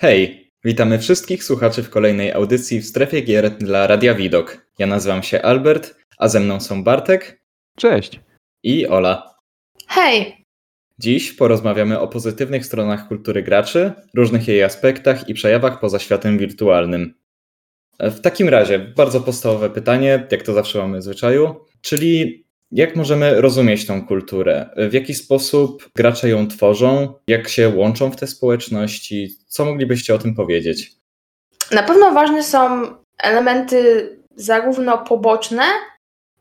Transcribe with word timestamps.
Hej, 0.00 0.52
witamy 0.64 0.98
wszystkich 0.98 1.44
słuchaczy 1.44 1.82
w 1.82 1.90
kolejnej 1.90 2.32
audycji 2.32 2.80
w 2.80 2.86
strefie 2.86 3.20
gier 3.20 3.50
dla 3.50 3.86
Radia 3.86 4.14
Widok. 4.14 4.66
Ja 4.78 4.86
nazywam 4.86 5.22
się 5.22 5.42
Albert, 5.42 5.94
a 6.18 6.28
ze 6.28 6.40
mną 6.40 6.60
są 6.60 6.84
Bartek. 6.84 7.42
Cześć. 7.76 8.20
I 8.62 8.86
Ola. 8.86 9.34
Hej. 9.88 10.46
Dziś 10.98 11.32
porozmawiamy 11.32 12.00
o 12.00 12.08
pozytywnych 12.08 12.66
stronach 12.66 13.08
kultury 13.08 13.42
graczy, 13.42 13.92
różnych 14.14 14.48
jej 14.48 14.62
aspektach 14.62 15.28
i 15.28 15.34
przejawach 15.34 15.80
poza 15.80 15.98
światem 15.98 16.38
wirtualnym. 16.38 17.14
W 18.00 18.20
takim 18.20 18.48
razie, 18.48 18.78
bardzo 18.78 19.20
podstawowe 19.20 19.70
pytanie, 19.70 20.26
jak 20.30 20.42
to 20.42 20.52
zawsze 20.52 20.78
mamy 20.78 20.98
w 20.98 21.02
zwyczaju, 21.02 21.54
czyli 21.80 22.44
jak 22.72 22.96
możemy 22.96 23.40
rozumieć 23.40 23.86
tą 23.86 24.06
kulturę? 24.06 24.70
W 24.76 24.92
jaki 24.92 25.14
sposób 25.14 25.90
gracze 25.94 26.28
ją 26.28 26.48
tworzą? 26.48 27.14
Jak 27.26 27.48
się 27.48 27.68
łączą 27.68 28.10
w 28.10 28.16
te 28.16 28.26
społeczności? 28.26 29.28
Co 29.46 29.64
moglibyście 29.64 30.14
o 30.14 30.18
tym 30.18 30.34
powiedzieć? 30.34 30.92
Na 31.70 31.82
pewno 31.82 32.12
ważne 32.12 32.42
są 32.42 32.86
elementy 33.18 34.08
zarówno 34.36 34.98
poboczne, 34.98 35.62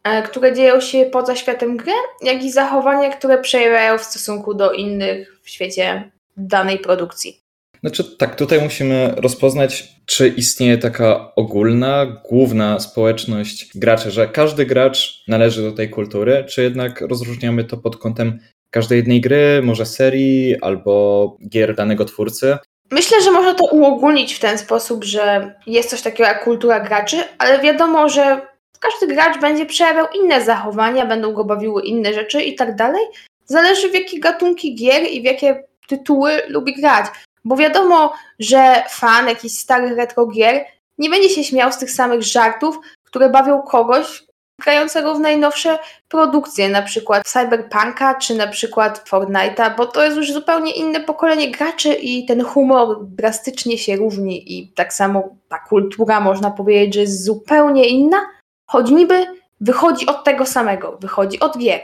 e, 0.03 0.23
które 0.23 0.53
dzieją 0.53 0.81
się 0.81 1.05
poza 1.05 1.35
światem 1.35 1.77
gry, 1.77 1.93
jak 2.21 2.43
i 2.43 2.51
zachowania, 2.51 3.09
które 3.09 3.41
przejawiają 3.41 3.97
w 3.97 4.03
stosunku 4.03 4.53
do 4.53 4.71
innych 4.71 5.39
w 5.43 5.49
świecie 5.49 6.11
danej 6.37 6.79
produkcji. 6.79 7.41
Znaczy, 7.81 8.17
tak, 8.17 8.35
tutaj 8.35 8.61
musimy 8.61 9.13
rozpoznać, 9.17 9.93
czy 10.05 10.27
istnieje 10.27 10.77
taka 10.77 11.35
ogólna, 11.35 12.21
główna 12.29 12.79
społeczność 12.79 13.77
graczy, 13.77 14.11
że 14.11 14.27
każdy 14.27 14.65
gracz 14.65 15.23
należy 15.27 15.61
do 15.61 15.71
tej 15.71 15.89
kultury, 15.89 16.45
czy 16.49 16.63
jednak 16.63 17.01
rozróżniamy 17.01 17.63
to 17.63 17.77
pod 17.77 17.97
kątem 17.97 18.39
każdej 18.69 18.97
jednej 18.97 19.21
gry, 19.21 19.61
może 19.63 19.85
serii 19.85 20.61
albo 20.61 21.37
gier 21.49 21.75
danego 21.75 22.05
twórcy? 22.05 22.57
Myślę, 22.91 23.21
że 23.21 23.31
można 23.31 23.53
to 23.53 23.65
uogólnić 23.65 24.33
w 24.33 24.39
ten 24.39 24.57
sposób, 24.57 25.03
że 25.03 25.53
jest 25.67 25.89
coś 25.89 26.01
takiego 26.01 26.23
jak 26.23 26.43
kultura 26.43 26.79
graczy, 26.79 27.17
ale 27.37 27.59
wiadomo, 27.59 28.09
że 28.09 28.41
każdy 28.79 29.07
gracz 29.07 29.41
będzie 29.41 29.65
przejawiał 29.65 30.07
inne 30.23 30.45
zachowania, 30.45 31.05
będą 31.05 31.33
go 31.33 31.43
bawiły 31.45 31.83
inne 31.83 32.13
rzeczy 32.13 32.41
i 32.41 32.55
tak 32.55 32.75
dalej. 32.75 33.01
Zależy 33.45 33.89
w 33.89 33.93
jakie 33.93 34.19
gatunki 34.19 34.75
gier 34.75 35.03
i 35.11 35.21
w 35.21 35.23
jakie 35.23 35.63
tytuły 35.87 36.31
lubi 36.47 36.73
grać. 36.73 37.05
Bo 37.47 37.55
wiadomo, 37.55 38.13
że 38.39 38.83
fan 38.89 39.27
jakichś 39.27 39.55
starych 39.55 39.97
retro 39.97 40.25
gier 40.25 40.65
nie 40.97 41.09
będzie 41.09 41.29
się 41.29 41.43
śmiał 41.43 41.71
z 41.71 41.77
tych 41.77 41.91
samych 41.91 42.23
żartów, 42.23 42.79
które 43.03 43.29
bawią 43.29 43.61
kogoś 43.61 44.23
grającego 44.61 45.15
w 45.15 45.19
najnowsze 45.19 45.79
produkcje, 46.07 46.69
na 46.69 46.81
przykład 46.81 47.27
Cyberpunka 47.27 48.15
czy 48.15 48.35
na 48.35 48.47
przykład 48.47 49.09
Fortnite'a, 49.09 49.77
bo 49.77 49.85
to 49.85 50.03
jest 50.03 50.17
już 50.17 50.33
zupełnie 50.33 50.71
inne 50.71 50.99
pokolenie 50.99 51.51
graczy 51.51 51.93
i 51.93 52.25
ten 52.25 52.43
humor 52.43 53.05
drastycznie 53.05 53.77
się 53.77 53.95
różni 53.95 54.57
i 54.57 54.73
tak 54.73 54.93
samo 54.93 55.29
ta 55.49 55.59
kultura 55.59 56.19
można 56.19 56.51
powiedzieć, 56.51 56.93
że 56.93 57.01
jest 57.01 57.23
zupełnie 57.23 57.87
inna, 57.87 58.17
choć 58.65 58.89
niby 58.91 59.25
wychodzi 59.61 60.05
od 60.05 60.23
tego 60.23 60.45
samego, 60.45 60.97
wychodzi 61.01 61.39
od 61.39 61.57
gier. 61.57 61.79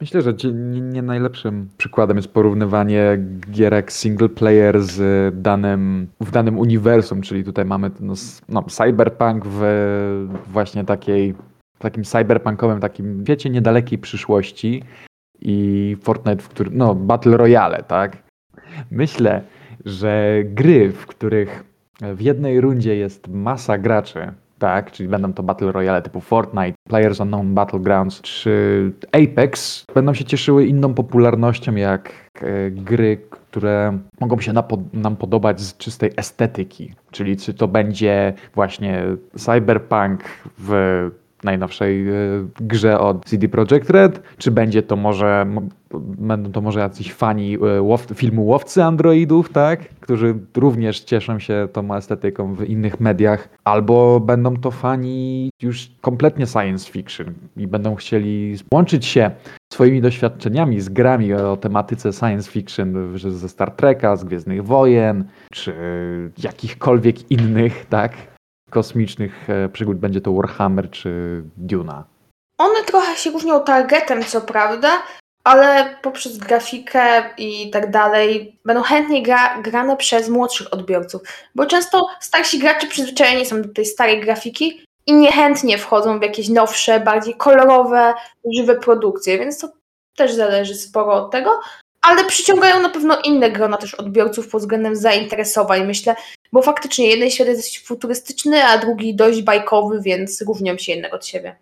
Myślę, 0.00 0.22
że 0.22 0.34
nie, 0.52 1.02
najlepszym 1.02 1.68
przykładem 1.76 2.16
jest 2.16 2.28
porównywanie 2.28 3.18
gierek 3.50 3.92
single 3.92 4.28
player 4.28 4.82
z 4.82 5.34
danym, 5.42 6.08
w 6.20 6.30
danym 6.30 6.58
uniwersum, 6.58 7.22
czyli 7.22 7.44
tutaj 7.44 7.64
mamy 7.64 7.90
no, 8.00 8.14
no, 8.48 8.62
cyberpunk 8.62 9.44
w 9.46 9.62
właśnie 10.46 10.84
takiej, 10.84 11.34
takim 11.78 12.04
cyberpunkowym 12.04 12.80
takim 12.80 13.24
wiecie 13.24 13.50
niedalekiej 13.50 13.98
przyszłości 13.98 14.82
i 15.40 15.96
Fortnite, 16.02 16.42
w 16.42 16.48
którym, 16.48 16.76
no 16.76 16.94
Battle 16.94 17.36
Royale, 17.36 17.82
tak? 17.82 18.22
Myślę, 18.90 19.42
że 19.84 20.42
gry, 20.44 20.92
w 20.92 21.06
których 21.06 21.64
w 22.14 22.20
jednej 22.20 22.60
rundzie 22.60 22.96
jest 22.96 23.28
masa 23.28 23.78
graczy, 23.78 24.32
tak, 24.58 24.92
czyli 24.92 25.08
będą 25.08 25.32
to 25.32 25.42
Battle 25.42 25.72
Royale 25.72 26.02
typu 26.02 26.20
Fortnite, 26.20 26.74
Players 26.88 27.20
Unknown 27.20 27.54
Battlegrounds 27.54 28.20
czy 28.20 28.92
Apex, 29.12 29.84
będą 29.94 30.14
się 30.14 30.24
cieszyły 30.24 30.66
inną 30.66 30.94
popularnością 30.94 31.74
jak 31.74 32.12
e, 32.34 32.70
gry, 32.70 33.16
które 33.30 33.98
mogą 34.20 34.40
się 34.40 34.52
nam 34.92 35.16
podobać 35.16 35.60
z 35.60 35.76
czystej 35.76 36.10
estetyki. 36.16 36.94
Czyli 37.10 37.36
czy 37.36 37.54
to 37.54 37.68
będzie 37.68 38.32
właśnie 38.54 39.04
cyberpunk 39.36 40.24
w 40.58 41.10
najnowszej 41.44 42.08
e, 42.08 42.12
grze 42.60 43.00
od 43.00 43.24
CD 43.24 43.48
Projekt 43.48 43.90
Red, 43.90 44.22
czy 44.38 44.50
będzie 44.50 44.82
to 44.82 44.96
może 44.96 45.46
będą 46.18 46.52
to 46.52 46.60
może 46.60 46.80
jacyś 46.80 47.12
fani 47.12 47.54
e, 47.54 47.82
łow, 47.82 48.06
filmu 48.14 48.46
Łowcy 48.46 48.84
Androidów, 48.84 49.48
tak? 49.48 49.88
Którzy 49.88 50.34
również 50.56 51.00
cieszą 51.00 51.38
się 51.38 51.68
tą 51.72 51.94
estetyką 51.94 52.54
w 52.54 52.64
innych 52.64 53.00
mediach, 53.00 53.48
albo 53.64 54.20
będą 54.20 54.56
to 54.56 54.70
fani 54.70 55.50
już 55.62 55.90
kompletnie 56.00 56.46
science 56.46 56.92
fiction 56.92 57.34
i 57.56 57.66
będą 57.66 57.94
chcieli 57.94 58.56
łączyć 58.72 59.06
się 59.06 59.30
swoimi 59.72 60.00
doświadczeniami 60.00 60.80
z 60.80 60.88
grami 60.88 61.34
o 61.34 61.56
tematyce 61.56 62.12
science 62.12 62.50
fiction 62.50 63.18
ze 63.18 63.48
Star 63.48 63.70
Treka, 63.70 64.16
z 64.16 64.24
Gwiezdnych 64.24 64.64
Wojen, 64.64 65.24
czy 65.52 65.74
jakichkolwiek 66.42 67.30
innych, 67.30 67.86
tak? 67.86 68.35
Kosmicznych 68.70 69.50
e, 69.50 69.68
przygód, 69.68 69.96
będzie 69.98 70.20
to 70.20 70.32
Warhammer 70.32 70.90
czy 70.90 71.42
Duna. 71.56 72.04
One 72.58 72.84
trochę 72.84 73.16
się 73.16 73.30
różnią 73.30 73.60
targetem, 73.60 74.24
co 74.24 74.40
prawda, 74.40 74.88
ale 75.44 75.96
poprzez 76.02 76.38
grafikę 76.38 77.24
i 77.38 77.70
tak 77.70 77.90
dalej 77.90 78.58
będą 78.64 78.82
chętniej 78.82 79.22
gra, 79.22 79.62
grane 79.62 79.96
przez 79.96 80.28
młodszych 80.28 80.72
odbiorców, 80.72 81.22
bo 81.54 81.66
często 81.66 82.06
starsi 82.20 82.58
gracze 82.58 82.86
przyzwyczajeni 82.86 83.46
są 83.46 83.62
do 83.62 83.68
tej 83.68 83.86
starej 83.86 84.20
grafiki 84.20 84.84
i 85.06 85.14
niechętnie 85.14 85.78
wchodzą 85.78 86.18
w 86.18 86.22
jakieś 86.22 86.48
nowsze, 86.48 87.00
bardziej 87.00 87.34
kolorowe, 87.34 88.14
żywe 88.56 88.74
produkcje, 88.74 89.38
więc 89.38 89.58
to 89.58 89.68
też 90.16 90.32
zależy 90.32 90.74
sporo 90.74 91.12
od 91.12 91.30
tego, 91.30 91.60
ale 92.02 92.24
przyciągają 92.24 92.82
na 92.82 92.88
pewno 92.88 93.20
inne 93.20 93.50
grona 93.50 93.76
też 93.76 93.94
odbiorców 93.94 94.48
pod 94.48 94.60
względem 94.60 94.96
zainteresowań, 94.96 95.86
myślę, 95.86 96.16
bo 96.52 96.62
faktycznie 96.62 97.06
jeden 97.06 97.30
świat 97.30 97.48
jest 97.48 97.60
dość 97.60 97.84
futurystyczny, 97.84 98.64
a 98.64 98.78
drugi 98.78 99.14
dość 99.14 99.42
bajkowy, 99.42 100.00
więc 100.02 100.42
różnią 100.42 100.78
się 100.78 100.92
jednak 100.92 101.14
od 101.14 101.26
siebie. 101.26 101.56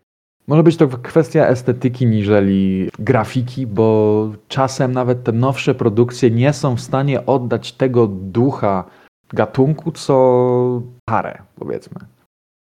Może 0.47 0.63
być 0.63 0.77
to 0.77 0.89
kwestia 0.89 1.47
estetyki 1.47 2.07
niżeli 2.07 2.91
grafiki, 2.99 3.67
bo 3.67 4.31
czasem 4.49 4.93
nawet 4.93 5.25
te 5.25 5.33
nowsze 5.33 5.75
produkcje 5.75 6.31
nie 6.31 6.53
są 6.53 6.77
w 6.77 6.81
stanie 6.81 7.27
oddać 7.27 7.73
tego 7.73 8.07
ducha 8.07 8.85
gatunku, 9.33 9.93
co 9.93 10.83
parę, 11.05 11.43
powiedzmy. 11.57 12.01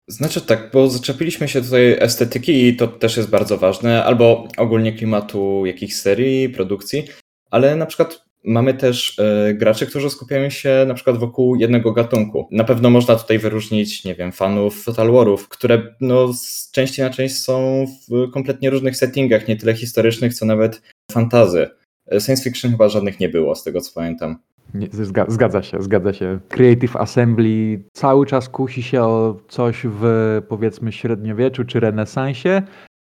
Znaczy 0.07 0.41
tak, 0.41 0.71
bo 0.73 0.89
zaczepiliśmy 0.89 1.47
się 1.47 1.61
tutaj 1.61 1.97
estetyki 1.99 2.67
i 2.67 2.75
to 2.75 2.87
też 2.87 3.17
jest 3.17 3.29
bardzo 3.29 3.57
ważne, 3.57 4.05
albo 4.05 4.47
ogólnie 4.57 4.93
klimatu 4.93 5.65
jakichś 5.65 5.95
serii, 5.95 6.49
produkcji, 6.49 7.07
ale 7.51 7.75
na 7.75 7.85
przykład 7.85 8.25
Mamy 8.43 8.73
też 8.73 9.19
y, 9.19 9.53
graczy, 9.53 9.87
którzy 9.87 10.09
skupiają 10.09 10.49
się 10.49 10.85
na 10.87 10.93
przykład 10.93 11.17
wokół 11.17 11.55
jednego 11.55 11.91
gatunku. 11.91 12.47
Na 12.51 12.63
pewno 12.63 12.89
można 12.89 13.15
tutaj 13.15 13.39
wyróżnić, 13.39 14.03
nie 14.03 14.15
wiem, 14.15 14.31
fanów 14.31 14.85
Total 14.85 15.11
Warów, 15.11 15.49
które 15.49 15.95
no, 16.01 16.33
z 16.33 16.71
części 16.71 17.01
na 17.01 17.09
część 17.09 17.35
są 17.35 17.85
w 18.09 18.31
kompletnie 18.31 18.69
różnych 18.69 18.97
settingach, 18.97 19.47
nie 19.47 19.55
tyle 19.55 19.73
historycznych, 19.73 20.33
co 20.33 20.45
nawet 20.45 20.81
fantazy. 21.11 21.67
Science 22.11 22.43
fiction 22.43 22.71
chyba 22.71 22.89
żadnych 22.89 23.19
nie 23.19 23.29
było, 23.29 23.55
z 23.55 23.63
tego 23.63 23.81
co 23.81 23.91
pamiętam. 23.95 24.37
Nie, 24.73 24.87
zgadza 25.27 25.63
się, 25.63 25.81
zgadza 25.81 26.13
się. 26.13 26.39
Creative 26.49 26.95
Assembly 26.95 27.83
cały 27.93 28.25
czas 28.25 28.49
kusi 28.49 28.83
się 28.83 29.01
o 29.01 29.39
coś 29.47 29.81
w 29.85 30.03
powiedzmy 30.49 30.91
średniowieczu 30.91 31.65
czy 31.65 31.79
renesansie, 31.79 32.61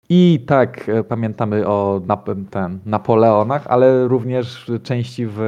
i 0.09 0.40
tak 0.47 0.90
e, 0.90 1.03
pamiętamy 1.03 1.68
o 1.68 2.01
ten, 2.51 2.79
Napoleonach, 2.85 3.68
ale 3.68 4.07
również 4.07 4.72
części 4.84 5.25
w 5.29 5.40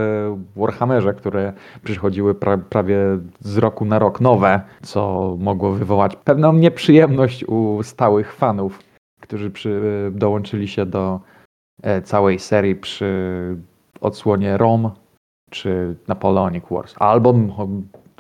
Warhammerze, 0.56 1.14
które 1.14 1.54
przychodziły 1.84 2.36
pra, 2.36 2.58
prawie 2.58 2.98
z 3.40 3.58
roku 3.58 3.86
na 3.86 4.00
rok 4.00 4.22
nowe, 4.22 4.62
co 4.82 5.36
mogło 5.40 5.72
wywołać 5.72 6.16
pewną 6.16 6.54
nieprzyjemność 6.54 7.46
u 7.46 7.84
stałych 7.84 8.34
fanów, 8.34 8.80
którzy 9.22 9.50
przy, 9.50 9.82
dołączyli 10.12 10.68
się 10.68 10.86
do 10.86 11.20
e, 11.84 12.02
całej 12.02 12.40
serii 12.40 12.76
przy 12.76 13.56
odsłonie 14.02 14.58
Rome 14.58 14.90
czy 15.50 15.96
Napoleonic 16.08 16.64
Wars, 16.72 16.96
albo 16.98 17.36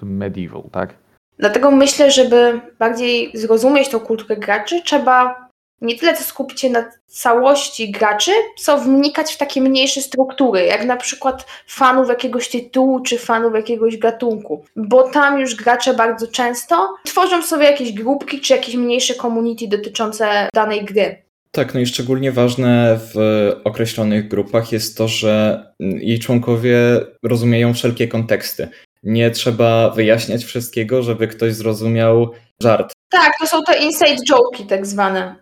Medieval, 0.01 0.63
tak? 0.71 0.94
Dlatego 1.38 1.71
myślę, 1.71 2.12
żeby 2.12 2.62
bardziej 2.80 3.31
zrozumieć 3.33 3.89
tą 3.89 4.00
kulturę 4.00 4.38
graczy, 4.38 4.81
trzeba 4.85 5.49
nie 5.81 5.96
tyle 5.96 6.18
co 6.18 6.24
skupić 6.24 6.62
się 6.62 6.70
na 6.70 6.92
całości 7.08 7.92
graczy, 7.92 8.31
co 8.58 8.78
wnikać 8.78 9.34
w 9.34 9.38
takie 9.38 9.62
mniejsze 9.62 10.02
struktury, 10.02 10.66
jak 10.66 10.86
na 10.86 10.98
przykład 10.98 11.46
fanów 11.68 12.10
jakiegoś 12.10 12.50
tytułu 12.50 13.00
czy 13.00 13.18
fanów 13.18 13.54
jakiegoś 13.56 13.98
gatunku, 13.98 14.66
bo 14.76 15.10
tam 15.10 15.40
już 15.40 15.56
gracze 15.56 15.94
bardzo 15.94 16.28
często 16.28 16.96
tworzą 17.06 17.44
sobie 17.44 17.66
jakieś 17.66 17.94
grupki 17.94 18.42
czy 18.42 18.54
jakieś 18.54 18.76
mniejsze 18.76 19.14
community 19.14 19.68
dotyczące 19.68 20.50
danej 20.54 20.86
gry. 20.86 21.22
Tak, 21.52 21.74
no 21.74 21.80
i 21.80 21.86
szczególnie 21.86 22.31
ważne 22.31 23.00
w 23.14 23.16
określonych 23.64 24.28
grupach 24.28 24.72
jest 24.72 24.98
to, 24.98 25.08
że 25.08 25.64
jej 25.80 26.20
członkowie 26.20 26.78
rozumieją 27.24 27.74
wszelkie 27.74 28.08
konteksty. 28.08 28.68
nie 29.04 29.31
trzeba 29.31 29.90
wyjaśniać 29.90 30.44
wszystkiego, 30.44 31.04
żeby 31.04 31.28
ktoś 31.28 31.54
zrozumiał 31.54 32.31
żart. 32.62 32.92
Tak, 33.09 33.33
to 33.39 33.47
są 33.47 33.63
te 33.63 33.77
inside 33.77 34.15
joke'i 34.31 34.65
tak 34.65 34.85
zwane. 34.85 35.35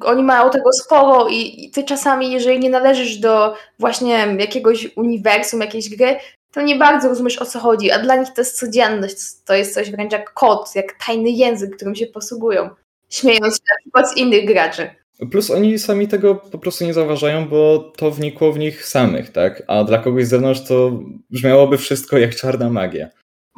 Oni 0.00 0.22
mają 0.22 0.50
tego 0.50 0.72
sporo 0.72 1.28
i, 1.28 1.64
i 1.64 1.70
ty 1.70 1.84
czasami, 1.84 2.32
jeżeli 2.32 2.58
nie 2.58 2.70
należysz 2.70 3.16
do 3.16 3.54
właśnie 3.78 4.36
jakiegoś 4.38 4.96
uniwersum, 4.96 5.60
jakiejś 5.60 5.96
gry, 5.96 6.16
to 6.52 6.62
nie 6.62 6.76
bardzo 6.76 7.08
rozumiesz 7.08 7.38
o 7.38 7.46
co 7.46 7.58
chodzi, 7.58 7.90
a 7.90 7.98
dla 7.98 8.16
nich 8.16 8.28
to 8.34 8.40
jest 8.40 8.58
codzienność, 8.58 9.16
to 9.44 9.54
jest 9.54 9.74
coś 9.74 9.90
wręcz 9.90 10.12
jak 10.12 10.32
kod, 10.32 10.74
jak 10.74 11.04
tajny 11.06 11.30
język, 11.30 11.76
którym 11.76 11.94
się 11.94 12.06
posługują, 12.06 12.70
śmiejąc 13.10 13.54
się 13.54 13.62
na 13.70 13.80
przykład 13.80 14.10
z 14.10 14.16
innych 14.16 14.46
graczy. 14.46 14.90
Plus 15.30 15.50
oni 15.50 15.78
sami 15.78 16.08
tego 16.08 16.34
po 16.34 16.58
prostu 16.58 16.84
nie 16.84 16.94
zauważają, 16.94 17.48
bo 17.48 17.92
to 17.96 18.10
wnikło 18.10 18.52
w 18.52 18.58
nich 18.58 18.86
samych, 18.86 19.32
tak? 19.32 19.62
A 19.66 19.84
dla 19.84 19.98
kogoś 19.98 20.26
z 20.26 20.28
zewnątrz 20.28 20.60
to 20.68 20.92
brzmiałoby 21.30 21.78
wszystko 21.78 22.18
jak 22.18 22.34
czarna 22.34 22.70
magia. 22.70 23.08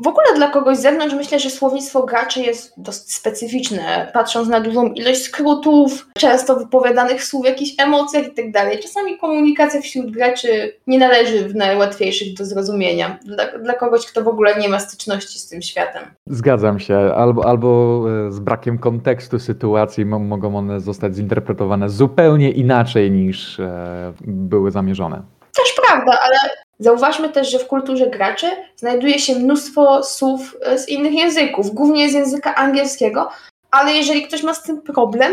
W 0.02 0.06
ogóle 0.06 0.26
dla 0.37 0.50
kogoś 0.50 0.76
z 0.76 0.81
zewnątrz 0.81 1.14
myślę, 1.14 1.41
że 1.41 1.50
słownictwo 1.50 2.02
graczy 2.02 2.41
jest 2.41 2.73
dosyć 2.76 3.14
specyficzne, 3.14 4.11
patrząc 4.14 4.49
na 4.49 4.61
dużą 4.61 4.93
ilość 4.93 5.23
skrótów, 5.23 6.08
często 6.19 6.56
wypowiadanych 6.56 7.25
słów, 7.25 7.46
jakichś 7.46 7.70
emocjach 7.79 8.25
itd. 8.25 8.52
Tak 8.52 8.81
Czasami 8.81 9.19
komunikacja 9.19 9.81
wśród 9.81 10.11
graczy 10.11 10.73
nie 10.87 10.99
należy 10.99 11.49
w 11.49 11.55
najłatwiejszych 11.55 12.35
do 12.35 12.44
zrozumienia. 12.44 13.19
Dla, 13.25 13.58
dla 13.58 13.75
kogoś, 13.75 14.06
kto 14.06 14.23
w 14.23 14.29
ogóle 14.29 14.61
nie 14.61 14.69
ma 14.69 14.79
styczności 14.79 15.38
z 15.38 15.49
tym 15.49 15.62
światem. 15.62 16.02
Zgadzam 16.26 16.81
się. 16.81 16.97
Albo, 16.97 17.47
albo 17.47 18.00
e, 18.29 18.32
z 18.32 18.38
brakiem 18.40 18.79
kontekstu 18.79 19.38
sytuacji 19.38 20.05
mogą 20.05 20.56
one 20.56 20.81
zostać 20.81 21.17
zinterpretowane 21.17 21.88
zupełnie 21.88 22.50
inaczej 22.50 23.11
niż 23.11 23.61
e, 23.61 24.12
były 24.20 24.70
zamierzone. 24.70 25.23
Też 25.56 25.75
prawda, 25.87 26.19
ale 26.23 26.63
Zauważmy 26.79 27.29
też, 27.29 27.50
że 27.50 27.59
w 27.59 27.67
kulturze 27.67 28.06
graczy 28.06 28.47
znajduje 28.76 29.19
się 29.19 29.35
mnóstwo 29.35 30.03
słów 30.03 30.56
e, 30.62 30.79
z 30.79 30.88
innych 30.88 31.15
języków, 31.15 31.75
głównie 31.75 32.11
z 32.11 32.12
języka 32.12 32.55
angielskiego, 32.55 33.29
ale 33.71 33.93
jeżeli 33.93 34.23
ktoś 34.23 34.43
ma 34.43 34.55
z 34.55 34.62
tym 34.62 34.82
problem, 34.82 35.32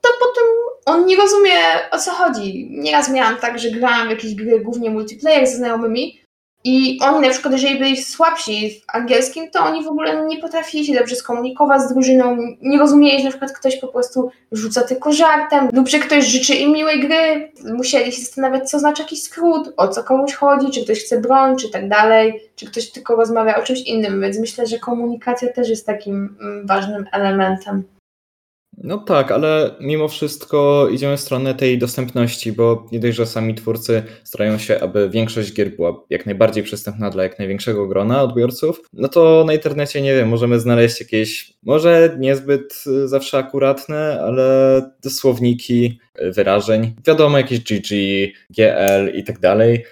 to 0.00 0.08
potem 0.20 0.44
on 0.86 1.06
nie 1.06 1.16
rozumie 1.16 1.52
o 1.90 1.98
co 1.98 2.10
chodzi. 2.10 2.68
Nieraz 2.70 3.10
miałam 3.10 3.36
tak, 3.36 3.58
że 3.58 3.70
grałam 3.70 4.06
w 4.06 4.10
jakieś 4.10 4.34
gry 4.34 4.60
głównie 4.60 4.90
multiplayer 4.90 5.46
ze 5.46 5.56
znajomymi 5.56 6.20
i 6.70 6.98
oni 7.00 7.20
na 7.20 7.30
przykład, 7.30 7.52
jeżeli 7.52 7.78
byli 7.78 7.96
słabsi 7.96 8.70
w 8.70 8.96
angielskim, 8.96 9.50
to 9.50 9.64
oni 9.64 9.84
w 9.84 9.88
ogóle 9.88 10.26
nie 10.26 10.36
potrafili 10.36 10.86
się 10.86 10.94
dobrze 10.94 11.16
skomunikować 11.16 11.82
z 11.82 11.92
drużyną, 11.92 12.36
nie 12.62 12.78
rozumieli, 12.78 13.18
że 13.18 13.24
na 13.24 13.30
przykład 13.30 13.52
ktoś 13.52 13.76
po 13.76 13.88
prostu 13.88 14.30
rzuca 14.52 14.82
tylko 14.82 15.12
żartem, 15.12 15.68
lub 15.72 15.88
że 15.88 15.98
ktoś 15.98 16.24
życzy 16.24 16.54
im 16.54 16.72
miłej 16.72 17.00
gry, 17.00 17.52
musieli 17.76 18.12
się 18.12 18.20
zastanawiać, 18.20 18.70
co 18.70 18.78
znaczy 18.78 19.02
jakiś 19.02 19.22
skrót, 19.22 19.72
o 19.76 19.88
co 19.88 20.04
komuś 20.04 20.34
chodzi, 20.34 20.70
czy 20.70 20.84
ktoś 20.84 21.04
chce 21.04 21.20
broń, 21.20 21.56
czy 21.56 21.70
tak 21.70 21.88
dalej, 21.88 22.40
czy 22.56 22.66
ktoś 22.66 22.90
tylko 22.90 23.16
rozmawia 23.16 23.56
o 23.56 23.62
czymś 23.62 23.80
innym, 23.80 24.20
więc 24.20 24.38
myślę, 24.38 24.66
że 24.66 24.78
komunikacja 24.78 25.52
też 25.52 25.68
jest 25.68 25.86
takim 25.86 26.36
mm, 26.40 26.66
ważnym 26.66 27.06
elementem. 27.12 27.82
No 28.82 28.98
tak, 28.98 29.32
ale 29.32 29.70
mimo 29.80 30.08
wszystko 30.08 30.88
idziemy 30.92 31.16
w 31.16 31.20
stronę 31.20 31.54
tej 31.54 31.78
dostępności, 31.78 32.52
bo 32.52 32.86
nie 32.92 33.00
dość, 33.00 33.16
że 33.16 33.26
sami 33.26 33.54
twórcy 33.54 34.02
starają 34.24 34.58
się, 34.58 34.80
aby 34.80 35.10
większość 35.10 35.52
gier 35.52 35.76
była 35.76 36.04
jak 36.10 36.26
najbardziej 36.26 36.62
przystępna 36.62 37.10
dla 37.10 37.22
jak 37.22 37.38
największego 37.38 37.86
grona 37.86 38.22
odbiorców, 38.22 38.80
no 38.92 39.08
to 39.08 39.44
na 39.46 39.54
internecie, 39.54 40.02
nie 40.02 40.14
wiem, 40.14 40.28
możemy 40.28 40.60
znaleźć 40.60 41.00
jakieś, 41.00 41.52
może 41.62 42.16
niezbyt 42.18 42.84
zawsze 43.04 43.38
akuratne, 43.38 44.20
ale 44.22 44.82
słowniki 45.08 45.98
wyrażeń, 46.20 46.94
wiadomo, 47.06 47.38
jakieś 47.38 47.60
GG, 47.60 47.88
GL 48.50 49.18
i 49.18 49.24
tak 49.24 49.38
dalej. 49.38 49.84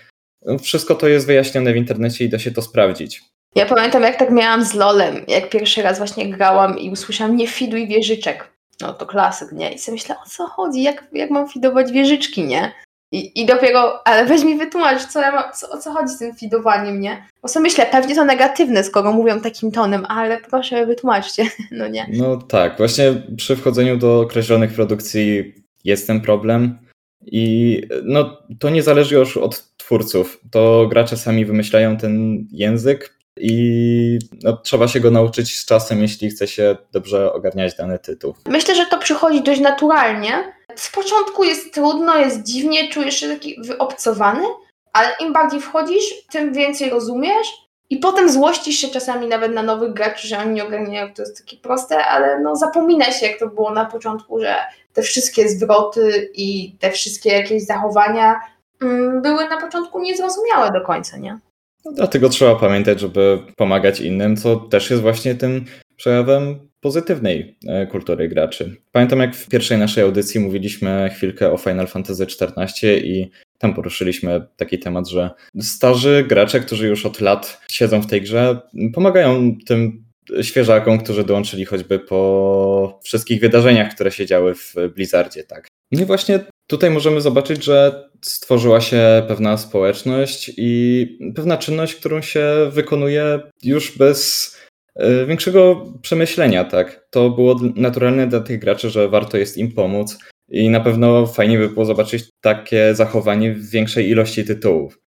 Wszystko 0.63 0.95
to 0.95 1.09
jest 1.09 1.27
wyjaśnione 1.27 1.73
w 1.73 1.77
internecie 1.77 2.25
i 2.25 2.29
da 2.29 2.39
się 2.39 2.51
to 2.51 2.63
sprawdzić. 2.63 3.23
Ja 3.55 3.67
pamiętam, 3.67 4.03
jak 4.03 4.19
tak 4.19 4.31
miałam 4.31 4.65
z 4.65 4.75
LOLem, 4.75 5.25
jak 5.29 5.51
pierwszy 5.51 5.83
raz 5.83 5.99
właśnie 5.99 6.31
grałam 6.31 6.79
i 6.79 6.91
usłyszałam 6.91 7.37
nie 7.37 7.47
fiduj 7.47 7.89
wieżyczek 7.89 8.56
no 8.81 8.95
to 8.95 9.07
klasyk, 9.07 9.53
nie? 9.53 9.73
I 9.73 9.79
sobie 9.79 9.95
myślę, 9.95 10.15
o 10.27 10.29
co 10.29 10.47
chodzi, 10.47 10.83
jak, 10.83 11.09
jak 11.13 11.31
mam 11.31 11.49
fidować 11.49 11.93
wieżyczki, 11.93 12.45
nie? 12.45 12.73
I, 13.13 13.43
I 13.43 13.47
dopiero, 13.47 14.09
ale 14.09 14.27
weź 14.27 14.45
mi 14.45 14.59
wytłumacz, 14.59 15.05
co 15.05 15.21
ja 15.21 15.33
mam, 15.33 15.45
co, 15.55 15.71
o 15.71 15.79
co 15.79 15.93
chodzi 15.93 16.13
z 16.15 16.19
tym 16.19 16.35
fidowaniem, 16.35 17.01
nie? 17.01 17.27
Bo 17.43 17.49
sobie 17.49 17.63
myślę, 17.63 17.87
pewnie 17.87 18.15
to 18.15 18.25
negatywne, 18.25 18.85
skoro 18.85 19.13
mówią 19.13 19.41
takim 19.41 19.73
tonem, 19.73 20.07
ale 20.09 20.41
proszę 20.51 20.87
wytłumaczcie, 20.87 21.45
no 21.71 21.89
nie? 21.89 22.07
No 22.13 22.37
tak, 22.37 22.77
właśnie 22.77 23.23
przy 23.37 23.57
wchodzeniu 23.57 23.97
do 23.97 24.21
określonych 24.21 24.73
produkcji 24.73 25.55
jest 25.85 26.07
ten 26.07 26.21
problem 26.21 26.79
i 27.27 27.83
no 28.05 28.39
to 28.59 28.71
nie 28.71 28.83
zależy 28.83 29.15
już 29.15 29.37
od 29.37 29.77
twórców, 29.77 30.41
to 30.51 30.87
gracze 30.91 31.17
sami 31.17 31.45
wymyślają 31.45 31.97
ten 31.97 32.47
język, 32.51 33.16
i 33.37 34.19
no, 34.43 34.57
trzeba 34.57 34.89
się 34.89 35.01
go 35.01 35.11
nauczyć 35.11 35.59
z 35.59 35.65
czasem, 35.65 36.03
jeśli 36.03 36.31
chce 36.31 36.49
się 36.49 36.77
dobrze 36.93 37.33
ogarniać 37.33 37.77
dany 37.77 37.99
tytuł. 37.99 38.35
Myślę, 38.49 38.75
że 38.75 38.87
to 38.87 38.99
przychodzi 38.99 39.43
dość 39.43 39.61
naturalnie. 39.61 40.53
Z 40.77 40.91
początku 40.91 41.45
jest 41.45 41.75
trudno, 41.75 42.17
jest 42.17 42.43
dziwnie, 42.43 42.89
czujesz 42.89 43.15
się 43.15 43.29
taki 43.29 43.57
wyobcowany, 43.63 44.45
ale 44.93 45.09
im 45.21 45.33
bardziej 45.33 45.61
wchodzisz, 45.61 46.05
tym 46.31 46.53
więcej 46.53 46.91
rozumiesz 46.91 47.47
i 47.91 47.97
potem 47.97 48.31
złościsz 48.31 48.77
się 48.77 48.89
czasami 48.89 49.27
nawet 49.27 49.53
na 49.53 49.63
nowych 49.63 49.93
graczy, 49.93 50.29
że 50.29 50.39
oni 50.39 50.55
nie 50.55 50.65
ogarniają, 50.65 51.15
to 51.15 51.23
jest 51.23 51.39
takie 51.39 51.57
proste, 51.57 52.05
ale 52.05 52.41
no 52.41 52.57
zapomina 52.57 53.05
się, 53.05 53.27
jak 53.27 53.39
to 53.39 53.47
było 53.47 53.71
na 53.71 53.85
początku, 53.85 54.41
że 54.41 54.57
te 54.93 55.03
wszystkie 55.03 55.49
zwroty 55.49 56.31
i 56.35 56.77
te 56.81 56.91
wszystkie 56.91 57.31
jakieś 57.31 57.63
zachowania 57.63 58.41
mm, 58.83 59.23
były 59.23 59.49
na 59.49 59.61
początku 59.61 60.01
niezrozumiałe 60.01 60.73
do 60.73 60.81
końca, 60.81 61.17
nie? 61.17 61.39
No, 61.87 61.93
dlatego 61.93 62.29
trzeba 62.29 62.57
pamiętać, 62.57 63.01
żeby 63.01 63.39
pomagać 63.57 64.01
innym, 64.01 64.37
co 64.37 64.57
też 64.57 64.91
jest 64.91 65.03
właśnie 65.03 65.35
tym 65.35 65.65
przejawem 65.97 66.69
pozytywnej 66.81 67.57
e, 67.69 67.87
kultury 67.87 68.29
graczy. 68.29 68.77
Pamiętam, 68.93 69.19
jak 69.19 69.37
w 69.37 69.49
pierwszej 69.49 69.79
naszej 69.79 70.05
audycji 70.05 70.41
mówiliśmy 70.41 71.11
chwilkę 71.15 71.53
o 71.53 71.57
Final 71.57 71.87
Fantasy 71.87 72.27
XIV 72.41 73.05
i 73.05 73.31
tam 73.59 73.75
poruszyliśmy 73.75 74.47
taki 74.57 74.79
temat, 74.79 75.09
że 75.09 75.31
starzy 75.61 76.25
gracze, 76.29 76.61
którzy 76.61 76.89
już 76.89 77.07
od 77.07 77.21
lat 77.21 77.61
siedzą 77.71 78.03
w 78.03 78.07
tej 78.07 78.23
grze, 78.23 78.61
pomagają 78.95 79.57
tym 79.67 80.05
świeżakom, 80.43 80.99
którzy 80.99 81.25
dołączyli 81.25 81.65
choćby 81.65 81.99
po 81.99 83.01
wszystkich 83.05 83.41
wydarzeniach, 83.41 83.95
które 83.95 84.11
się 84.11 84.27
działy 84.27 84.55
w 84.55 84.75
Blizzardzie, 84.95 85.45
tak. 85.45 85.69
No 85.93 86.03
i 86.03 86.05
właśnie 86.05 86.41
tutaj 86.67 86.91
możemy 86.91 87.21
zobaczyć, 87.21 87.65
że 87.65 88.06
stworzyła 88.23 88.81
się 88.81 89.23
pewna 89.29 89.57
społeczność 89.57 90.53
i 90.57 91.19
pewna 91.35 91.57
czynność, 91.57 91.95
którą 91.95 92.23
się 92.23 92.71
wykonuje 92.71 93.41
już 93.63 93.99
bez 93.99 94.51
e, 94.97 95.27
większego 95.27 95.87
przemyślenia, 96.03 96.65
tak. 96.65 97.07
To 97.11 97.31
było 97.31 97.61
naturalne 97.77 98.27
dla 98.27 98.41
tych 98.41 98.61
graczy, 98.61 98.91
że 98.91 99.09
warto 99.09 99.39
jest 99.39 99.59
im 99.59 99.73
pomóc 99.73 100.19
i 100.49 100.71
na 100.71 100.81
pewno 100.81 101.27
fajnie 101.27 101.59
by 101.59 101.69
było 101.69 101.85
zobaczyć 101.85 102.25
takie 102.41 102.95
zachowanie 102.95 103.53
w 103.53 103.71
większej 103.71 104.09
ilości 104.09 104.45
tytułów. 104.45 104.99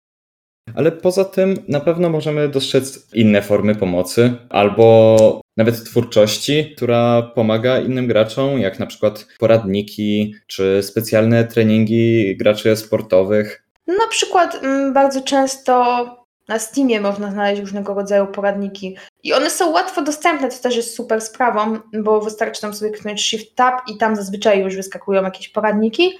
Ale 0.75 0.91
poza 0.91 1.25
tym 1.25 1.57
na 1.67 1.79
pewno 1.79 2.09
możemy 2.09 2.49
dostrzec 2.49 3.13
inne 3.13 3.41
formy 3.41 3.75
pomocy 3.75 4.33
albo 4.49 5.41
nawet 5.59 5.83
twórczości, 5.83 6.73
która 6.75 7.21
pomaga 7.21 7.79
innym 7.79 8.07
graczom, 8.07 8.59
jak 8.59 8.79
na 8.79 8.85
przykład 8.85 9.27
poradniki 9.39 10.35
czy 10.47 10.83
specjalne 10.83 11.43
treningi 11.43 12.37
graczy 12.37 12.75
sportowych. 12.75 13.63
Na 13.87 14.07
przykład 14.09 14.63
mm, 14.63 14.93
bardzo 14.93 15.21
często 15.21 16.05
na 16.47 16.59
Steamie 16.59 17.01
można 17.01 17.31
znaleźć 17.31 17.61
różnego 17.61 17.93
rodzaju 17.93 18.27
poradniki 18.27 18.97
i 19.23 19.33
one 19.33 19.49
są 19.49 19.71
łatwo 19.71 20.01
dostępne, 20.01 20.49
to 20.49 20.57
też 20.63 20.75
jest 20.75 20.95
super 20.95 21.21
sprawą, 21.21 21.79
bo 22.03 22.21
wystarczy 22.21 22.61
tam 22.61 22.73
sobie 22.73 22.91
kliknąć 22.91 23.21
Shift 23.21 23.55
Tab 23.55 23.81
i 23.87 23.97
tam 23.97 24.15
zazwyczaj 24.15 24.59
już 24.59 24.75
wyskakują 24.75 25.23
jakieś 25.23 25.49
poradniki. 25.49 26.19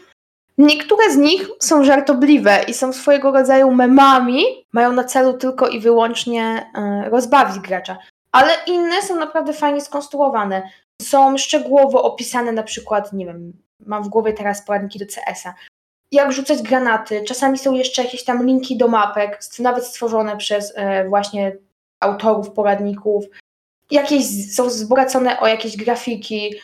Niektóre 0.58 1.12
z 1.12 1.17
nich 1.17 1.50
są 1.60 1.84
żartobliwe 1.84 2.63
i 2.67 2.74
są 2.74 2.93
swojego 2.93 3.31
rodzaju 3.31 3.72
memami, 3.72 4.43
mają 4.74 4.93
na 4.93 5.03
celu 5.03 5.34
tylko 5.34 5.67
i 5.67 5.79
wyłącznie 5.79 6.72
e, 6.75 7.10
rozbawić 7.10 7.60
gracza, 7.60 7.98
ale 8.32 8.54
inne 8.68 9.02
są 9.02 9.16
naprawdę 9.16 9.54
fajnie 9.54 9.82
skonstruowane. 9.82 10.70
Są 11.02 11.38
szczegółowo 11.38 12.04
opisane 12.04 12.52
na 12.52 12.64
przykład, 12.64 13.14
nie 13.14 13.26
wiem, 13.26 13.54
mam 13.86 14.04
w 14.04 14.10
głowie 14.10 14.34
teraz 14.34 14.66
poradniki 14.66 15.00
do 15.00 15.06
CS-a, 15.06 15.54
jak 16.12 16.32
rzucać 16.32 16.62
granaty, 16.62 17.24
czasami 17.24 17.58
są 17.58 17.74
jeszcze 17.74 18.04
jakieś 18.04 18.24
tam 18.24 18.46
linki 18.46 18.78
do 18.78 18.88
mapek, 18.88 19.40
nawet 19.60 19.86
stworzone 19.86 20.38
przez 20.38 20.74
e, 20.76 21.10
właśnie 21.10 21.58
autorów 22.00 22.52
poradników, 22.52 23.26
jakieś 23.92 24.54
są 24.56 24.68
wzbogacone 24.68 25.40
o 25.40 25.48
jakieś 25.48 25.78
grafiki, 25.78 26.56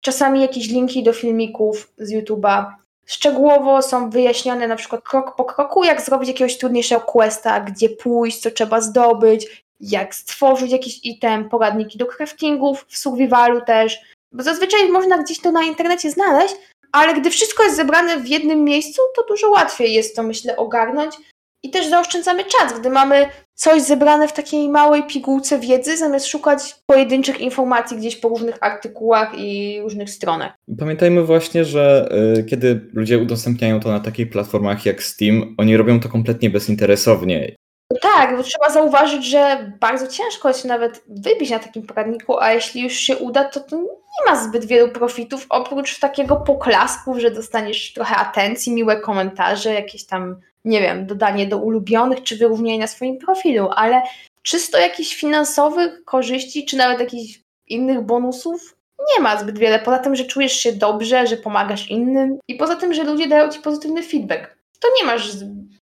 czasami 0.00 0.40
jakieś 0.40 0.68
linki 0.68 1.02
do 1.02 1.12
filmików 1.12 1.92
z 1.98 2.12
YouTube'a. 2.12 2.72
Szczegółowo 3.06 3.82
są 3.82 4.10
wyjaśnione 4.10 4.68
na 4.68 4.76
przykład 4.76 5.02
krok 5.02 5.36
po 5.36 5.44
kroku, 5.44 5.84
jak 5.84 6.00
zrobić 6.00 6.28
jakiegoś 6.28 6.58
trudniejszego 6.58 7.00
questa, 7.00 7.60
gdzie 7.60 7.88
pójść, 7.88 8.40
co 8.40 8.50
trzeba 8.50 8.80
zdobyć, 8.80 9.61
jak 9.82 10.14
stworzyć 10.14 10.72
jakiś 10.72 11.00
item, 11.04 11.48
poradniki 11.48 11.98
do 11.98 12.06
craftingów, 12.06 12.84
w 12.88 12.96
survivalu 12.98 13.60
też, 13.60 14.00
bo 14.32 14.42
zazwyczaj 14.42 14.88
można 14.88 15.22
gdzieś 15.22 15.40
to 15.40 15.52
na 15.52 15.62
internecie 15.62 16.10
znaleźć, 16.10 16.54
ale 16.92 17.20
gdy 17.20 17.30
wszystko 17.30 17.62
jest 17.62 17.76
zebrane 17.76 18.20
w 18.20 18.28
jednym 18.28 18.64
miejscu, 18.64 19.02
to 19.16 19.24
dużo 19.28 19.50
łatwiej 19.50 19.94
jest 19.94 20.16
to, 20.16 20.22
myślę, 20.22 20.56
ogarnąć 20.56 21.14
i 21.62 21.70
też 21.70 21.88
zaoszczędzamy 21.88 22.44
czas, 22.44 22.80
gdy 22.80 22.90
mamy 22.90 23.26
coś 23.54 23.82
zebrane 23.82 24.28
w 24.28 24.32
takiej 24.32 24.68
małej 24.68 25.02
pigułce 25.02 25.58
wiedzy, 25.58 25.96
zamiast 25.96 26.26
szukać 26.26 26.74
pojedynczych 26.86 27.40
informacji 27.40 27.96
gdzieś 27.96 28.16
po 28.16 28.28
różnych 28.28 28.58
artykułach 28.60 29.32
i 29.38 29.80
różnych 29.82 30.10
stronach. 30.10 30.52
Pamiętajmy 30.78 31.24
właśnie, 31.24 31.64
że 31.64 32.08
y, 32.38 32.44
kiedy 32.44 32.80
ludzie 32.92 33.18
udostępniają 33.18 33.80
to 33.80 33.88
na 33.88 34.00
takich 34.00 34.30
platformach 34.30 34.86
jak 34.86 35.02
Steam, 35.02 35.54
oni 35.58 35.76
robią 35.76 36.00
to 36.00 36.08
kompletnie 36.08 36.50
bezinteresownie. 36.50 37.56
No 37.92 37.98
tak, 38.02 38.36
bo 38.36 38.42
trzeba 38.42 38.70
zauważyć, 38.70 39.24
że 39.24 39.72
bardzo 39.80 40.06
ciężko 40.06 40.52
się 40.52 40.68
nawet 40.68 41.04
wybić 41.08 41.50
na 41.50 41.58
takim 41.58 41.82
poradniku, 41.82 42.38
a 42.40 42.52
jeśli 42.52 42.82
już 42.82 42.92
się 42.92 43.16
uda, 43.16 43.44
to, 43.44 43.60
to 43.60 43.76
nie 43.76 44.26
ma 44.26 44.44
zbyt 44.44 44.64
wielu 44.64 44.92
profitów, 44.92 45.46
oprócz 45.48 45.98
takiego 45.98 46.36
poklasku, 46.36 47.20
że 47.20 47.30
dostaniesz 47.30 47.92
trochę 47.92 48.16
atencji, 48.16 48.72
miłe 48.72 49.00
komentarze, 49.00 49.74
jakieś 49.74 50.06
tam 50.06 50.40
nie 50.64 50.80
wiem, 50.80 51.06
dodanie 51.06 51.46
do 51.46 51.58
ulubionych 51.58 52.22
czy 52.22 52.36
wyrównanie 52.36 52.78
na 52.78 52.86
swoim 52.86 53.18
profilu, 53.18 53.68
ale 53.76 54.02
czysto 54.42 54.78
jakichś 54.78 55.14
finansowych 55.14 56.04
korzyści, 56.04 56.64
czy 56.64 56.76
nawet 56.76 57.00
jakichś 57.00 57.40
innych 57.66 58.00
bonusów 58.00 58.76
nie 59.16 59.22
ma 59.22 59.36
zbyt 59.36 59.58
wiele. 59.58 59.78
Poza 59.78 59.98
tym, 59.98 60.16
że 60.16 60.24
czujesz 60.24 60.52
się 60.52 60.72
dobrze, 60.72 61.26
że 61.26 61.36
pomagasz 61.36 61.90
innym 61.90 62.38
i 62.48 62.54
poza 62.54 62.76
tym, 62.76 62.94
że 62.94 63.04
ludzie 63.04 63.28
dają 63.28 63.50
ci 63.50 63.60
pozytywny 63.60 64.02
feedback. 64.02 64.56
To 64.80 64.88
nie 64.98 65.04
masz 65.04 65.30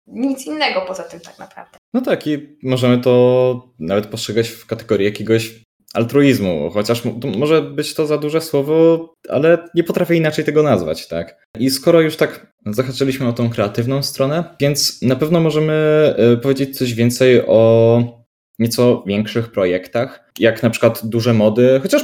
nic 0.07 0.45
innego 0.45 0.81
poza 0.81 1.03
tym 1.03 1.19
tak 1.19 1.39
naprawdę. 1.39 1.77
No 1.93 2.01
tak 2.01 2.27
i 2.27 2.57
możemy 2.63 2.97
to 2.97 3.73
nawet 3.79 4.07
postrzegać 4.07 4.49
w 4.49 4.65
kategorii 4.65 5.05
jakiegoś 5.05 5.63
altruizmu, 5.93 6.69
chociaż 6.69 7.01
może 7.37 7.61
być 7.61 7.93
to 7.93 8.05
za 8.05 8.17
duże 8.17 8.41
słowo, 8.41 9.13
ale 9.29 9.57
nie 9.75 9.83
potrafię 9.83 10.15
inaczej 10.15 10.45
tego 10.45 10.63
nazwać, 10.63 11.07
tak? 11.07 11.47
I 11.59 11.69
skoro 11.69 12.01
już 12.01 12.15
tak 12.15 12.53
zahaczyliśmy 12.65 13.27
o 13.27 13.33
tą 13.33 13.49
kreatywną 13.49 14.03
stronę, 14.03 14.43
więc 14.59 15.01
na 15.01 15.15
pewno 15.15 15.39
możemy 15.39 15.73
e, 16.17 16.37
powiedzieć 16.37 16.77
coś 16.77 16.93
więcej 16.93 17.41
o 17.47 18.23
nieco 18.59 19.03
większych 19.07 19.51
projektach, 19.51 20.31
jak 20.39 20.63
na 20.63 20.69
przykład 20.69 21.01
duże 21.03 21.33
mody, 21.33 21.79
chociaż 21.83 22.03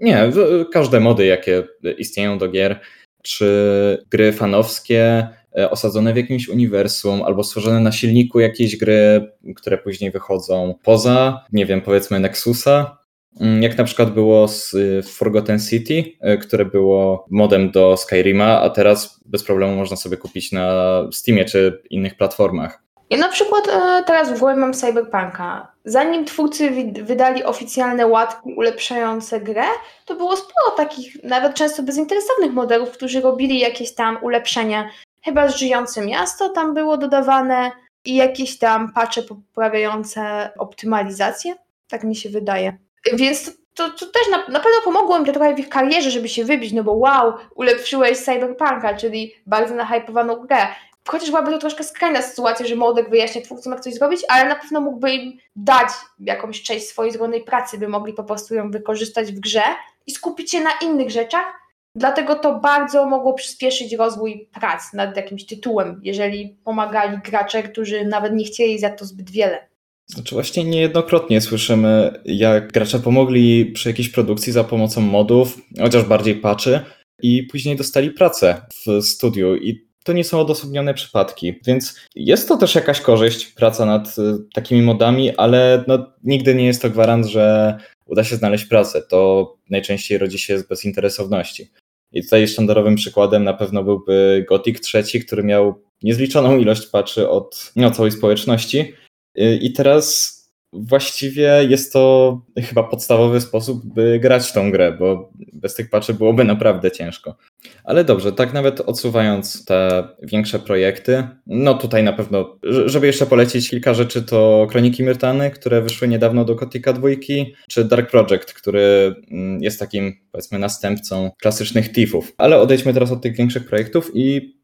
nie, 0.00 0.32
każde 0.72 1.00
mody, 1.00 1.26
jakie 1.26 1.62
istnieją 1.98 2.38
do 2.38 2.48
gier, 2.48 2.80
czy 3.22 4.04
gry 4.10 4.32
fanowskie, 4.32 5.28
osadzone 5.70 6.12
w 6.12 6.16
jakimś 6.16 6.48
uniwersum, 6.48 7.22
albo 7.22 7.44
stworzone 7.44 7.80
na 7.80 7.92
silniku 7.92 8.40
jakiejś 8.40 8.76
gry, 8.76 9.32
które 9.56 9.78
później 9.78 10.10
wychodzą 10.10 10.74
poza, 10.82 11.44
nie 11.52 11.66
wiem, 11.66 11.80
powiedzmy 11.80 12.20
Nexusa, 12.20 12.98
Mm, 13.40 13.62
jak 13.62 13.78
na 13.78 13.84
przykład 13.84 14.10
było 14.10 14.48
z 14.48 14.74
y, 14.74 15.02
Forgotten 15.02 15.60
City, 15.60 16.04
y, 16.34 16.38
które 16.38 16.64
było 16.64 17.26
modem 17.30 17.70
do 17.70 17.96
Skyrima, 17.96 18.60
a 18.60 18.70
teraz 18.70 19.20
bez 19.26 19.44
problemu 19.44 19.76
można 19.76 19.96
sobie 19.96 20.16
kupić 20.16 20.52
na 20.52 20.70
Steamie 21.12 21.44
czy 21.44 21.82
innych 21.90 22.16
platformach. 22.16 22.82
Ja 23.10 23.18
na 23.18 23.28
przykład 23.28 23.68
e, 23.68 24.02
teraz 24.06 24.32
w 24.32 24.38
głowie 24.38 24.56
mam 24.56 24.72
Cyberpunka. 24.72 25.72
Zanim 25.84 26.24
twórcy 26.24 26.70
wydali 27.02 27.44
oficjalne 27.44 28.06
łatki 28.06 28.54
ulepszające 28.56 29.40
grę, 29.40 29.64
to 30.04 30.14
było 30.14 30.36
sporo 30.36 30.76
takich, 30.76 31.24
nawet 31.24 31.54
często 31.54 31.82
bezinteresownych 31.82 32.52
modelów, 32.52 32.90
którzy 32.90 33.20
robili 33.20 33.58
jakieś 33.58 33.94
tam 33.94 34.18
ulepszenia. 34.22 34.90
Chyba 35.28 35.48
Żyjące 35.48 36.06
Miasto 36.06 36.48
tam 36.48 36.74
było 36.74 36.96
dodawane 36.96 37.70
i 38.04 38.16
jakieś 38.16 38.58
tam 38.58 38.92
patche 38.92 39.22
poprawiające 39.22 40.50
optymalizację. 40.58 41.54
Tak 41.88 42.04
mi 42.04 42.16
się 42.16 42.30
wydaje. 42.30 42.78
Więc 43.12 43.50
to, 43.74 43.90
to 43.90 44.06
też 44.06 44.22
na, 44.30 44.38
na 44.38 44.60
pewno 44.60 44.80
pomogło 44.84 45.18
im 45.18 45.24
to 45.24 45.32
trochę 45.32 45.54
w 45.54 45.58
ich 45.58 45.68
karierze, 45.68 46.10
żeby 46.10 46.28
się 46.28 46.44
wybić, 46.44 46.72
no 46.72 46.84
bo 46.84 46.92
wow, 46.92 47.32
ulepszyłeś 47.54 48.18
Cyberpunka, 48.18 48.94
czyli 48.94 49.34
bardzo 49.46 49.74
nahypowaną 49.74 50.36
grę. 50.36 50.66
Chociaż 51.08 51.30
byłaby 51.30 51.50
to 51.50 51.58
troszkę 51.58 51.84
skrajna 51.84 52.22
sytuacja, 52.22 52.66
że 52.66 52.76
modek 52.76 53.10
wyjaśnia 53.10 53.42
twórcom, 53.42 53.72
jak 53.72 53.82
coś 53.82 53.94
zrobić, 53.94 54.20
ale 54.28 54.48
na 54.48 54.54
pewno 54.54 54.80
mógłby 54.80 55.12
im 55.12 55.38
dać 55.56 55.88
jakąś 56.18 56.62
część 56.62 56.86
swojej 56.86 57.12
zrobionej 57.12 57.44
pracy, 57.44 57.78
by 57.78 57.88
mogli 57.88 58.12
po 58.12 58.24
prostu 58.24 58.54
ją 58.54 58.70
wykorzystać 58.70 59.32
w 59.32 59.40
grze 59.40 59.62
i 60.06 60.10
skupić 60.10 60.50
się 60.50 60.60
na 60.60 60.70
innych 60.82 61.10
rzeczach. 61.10 61.67
Dlatego 61.98 62.34
to 62.34 62.60
bardzo 62.60 63.06
mogło 63.06 63.34
przyspieszyć 63.34 63.92
rozwój 63.92 64.48
prac 64.60 64.92
nad 64.92 65.16
jakimś 65.16 65.46
tytułem, 65.46 66.00
jeżeli 66.04 66.56
pomagali 66.64 67.18
gracze, 67.24 67.62
którzy 67.62 68.04
nawet 68.04 68.32
nie 68.32 68.44
chcieli 68.44 68.78
za 68.78 68.90
to 68.90 69.04
zbyt 69.04 69.30
wiele. 69.30 69.68
Znaczy 70.06 70.34
właśnie 70.34 70.64
niejednokrotnie 70.64 71.40
słyszymy, 71.40 72.20
jak 72.24 72.72
gracze 72.72 72.98
pomogli 72.98 73.66
przy 73.66 73.88
jakiejś 73.88 74.08
produkcji 74.08 74.52
za 74.52 74.64
pomocą 74.64 75.00
modów, 75.00 75.58
chociaż 75.80 76.04
bardziej 76.04 76.34
patchy, 76.34 76.80
i 77.22 77.42
później 77.42 77.76
dostali 77.76 78.10
pracę 78.10 78.60
w 78.86 79.02
studiu 79.02 79.56
i 79.56 79.88
to 80.04 80.12
nie 80.12 80.24
są 80.24 80.40
odosobnione 80.40 80.94
przypadki, 80.94 81.60
więc 81.66 82.00
jest 82.14 82.48
to 82.48 82.56
też 82.56 82.74
jakaś 82.74 83.00
korzyść, 83.00 83.46
praca 83.46 83.86
nad 83.86 84.18
y, 84.18 84.22
takimi 84.54 84.82
modami, 84.82 85.36
ale 85.36 85.84
no, 85.86 86.12
nigdy 86.24 86.54
nie 86.54 86.66
jest 86.66 86.82
to 86.82 86.90
gwarant, 86.90 87.26
że 87.26 87.76
uda 88.06 88.24
się 88.24 88.36
znaleźć 88.36 88.64
pracę. 88.64 89.02
To 89.02 89.54
najczęściej 89.70 90.18
rodzi 90.18 90.38
się 90.38 90.58
z 90.58 90.68
bezinteresowności. 90.68 91.70
I 92.12 92.22
tutaj 92.22 92.48
sztandarowym 92.48 92.96
przykładem 92.96 93.44
na 93.44 93.54
pewno 93.54 93.84
byłby 93.84 94.44
Gothic 94.48 94.80
3, 94.80 95.02
który 95.26 95.44
miał 95.44 95.82
niezliczoną 96.02 96.58
ilość 96.58 96.86
patchy 96.86 97.28
od 97.28 97.72
no, 97.76 97.90
całej 97.90 98.12
społeczności, 98.12 98.94
Y, 99.38 99.58
I 99.62 99.72
teraz 99.72 100.37
właściwie 100.72 101.64
jest 101.68 101.92
to 101.92 102.40
chyba 102.68 102.82
podstawowy 102.82 103.40
sposób, 103.40 103.94
by 103.94 104.18
grać 104.18 104.52
tą 104.52 104.70
grę, 104.70 104.96
bo 104.98 105.30
bez 105.52 105.74
tych 105.74 105.90
patchy 105.90 106.14
byłoby 106.14 106.44
naprawdę 106.44 106.90
ciężko. 106.90 107.36
Ale 107.84 108.04
dobrze, 108.04 108.32
tak 108.32 108.52
nawet 108.52 108.80
odsuwając 108.80 109.64
te 109.64 110.08
większe 110.22 110.58
projekty, 110.58 111.28
no 111.46 111.74
tutaj 111.74 112.02
na 112.02 112.12
pewno, 112.12 112.58
żeby 112.86 113.06
jeszcze 113.06 113.26
polecić 113.26 113.70
kilka 113.70 113.94
rzeczy, 113.94 114.22
to 114.22 114.66
Kroniki 114.70 115.02
Myrtany, 115.02 115.50
które 115.50 115.82
wyszły 115.82 116.08
niedawno 116.08 116.44
do 116.44 116.54
Kotika 116.54 116.92
dwójki, 116.92 117.54
czy 117.68 117.84
Dark 117.84 118.10
Project, 118.10 118.52
który 118.52 119.14
mm, 119.30 119.62
jest 119.62 119.78
takim, 119.78 120.14
powiedzmy, 120.32 120.58
następcą 120.58 121.30
klasycznych 121.40 121.92
Thiefów. 121.92 122.32
Ale 122.38 122.60
odejdźmy 122.60 122.94
teraz 122.94 123.12
od 123.12 123.22
tych 123.22 123.36
większych 123.36 123.66
projektów 123.66 124.10
i 124.14 124.58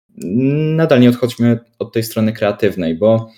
nadal 0.76 1.00
nie 1.00 1.08
odchodźmy 1.08 1.58
od 1.78 1.92
tej 1.92 2.02
strony 2.02 2.32
kreatywnej, 2.32 2.94
bo 2.94 3.30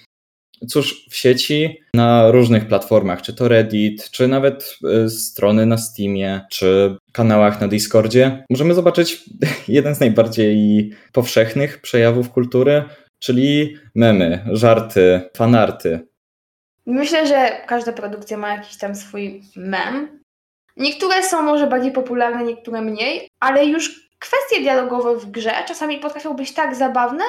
Cóż, 0.69 1.07
w 1.11 1.17
sieci 1.17 1.83
na 1.95 2.31
różnych 2.31 2.69
platformach, 2.69 3.23
czy 3.23 3.35
to 3.35 3.49
Reddit, 3.49 4.11
czy 4.11 4.29
nawet 4.29 4.79
e, 5.05 5.09
strony 5.09 5.67
na 5.67 5.79
Steamie, 5.79 6.41
czy 6.51 6.97
kanałach 7.13 7.61
na 7.61 7.69
Discordzie, 7.69 8.45
możemy 8.51 8.75
zobaczyć 8.75 9.25
jeden 9.69 9.95
z 9.95 10.01
najbardziej 10.01 10.91
powszechnych 11.13 11.81
przejawów 11.81 12.31
kultury, 12.31 12.85
czyli 13.19 13.77
memy, 13.95 14.45
żarty, 14.53 15.21
fanarty. 15.37 16.07
Myślę, 16.87 17.27
że 17.27 17.51
każda 17.67 17.93
produkcja 17.93 18.37
ma 18.37 18.55
jakiś 18.55 18.77
tam 18.77 18.95
swój 18.95 19.43
mem. 19.57 20.21
Niektóre 20.77 21.23
są 21.23 21.43
może 21.43 21.67
bardziej 21.67 21.93
popularne, 21.93 22.45
niektóre 22.45 22.81
mniej, 22.81 23.29
ale 23.41 23.67
już 23.67 24.11
kwestie 24.19 24.61
dialogowe 24.61 25.17
w 25.17 25.31
grze 25.31 25.53
czasami 25.69 25.99
potrafią 25.99 26.35
być 26.35 26.55
tak 26.55 26.75
zabawne, 26.75 27.25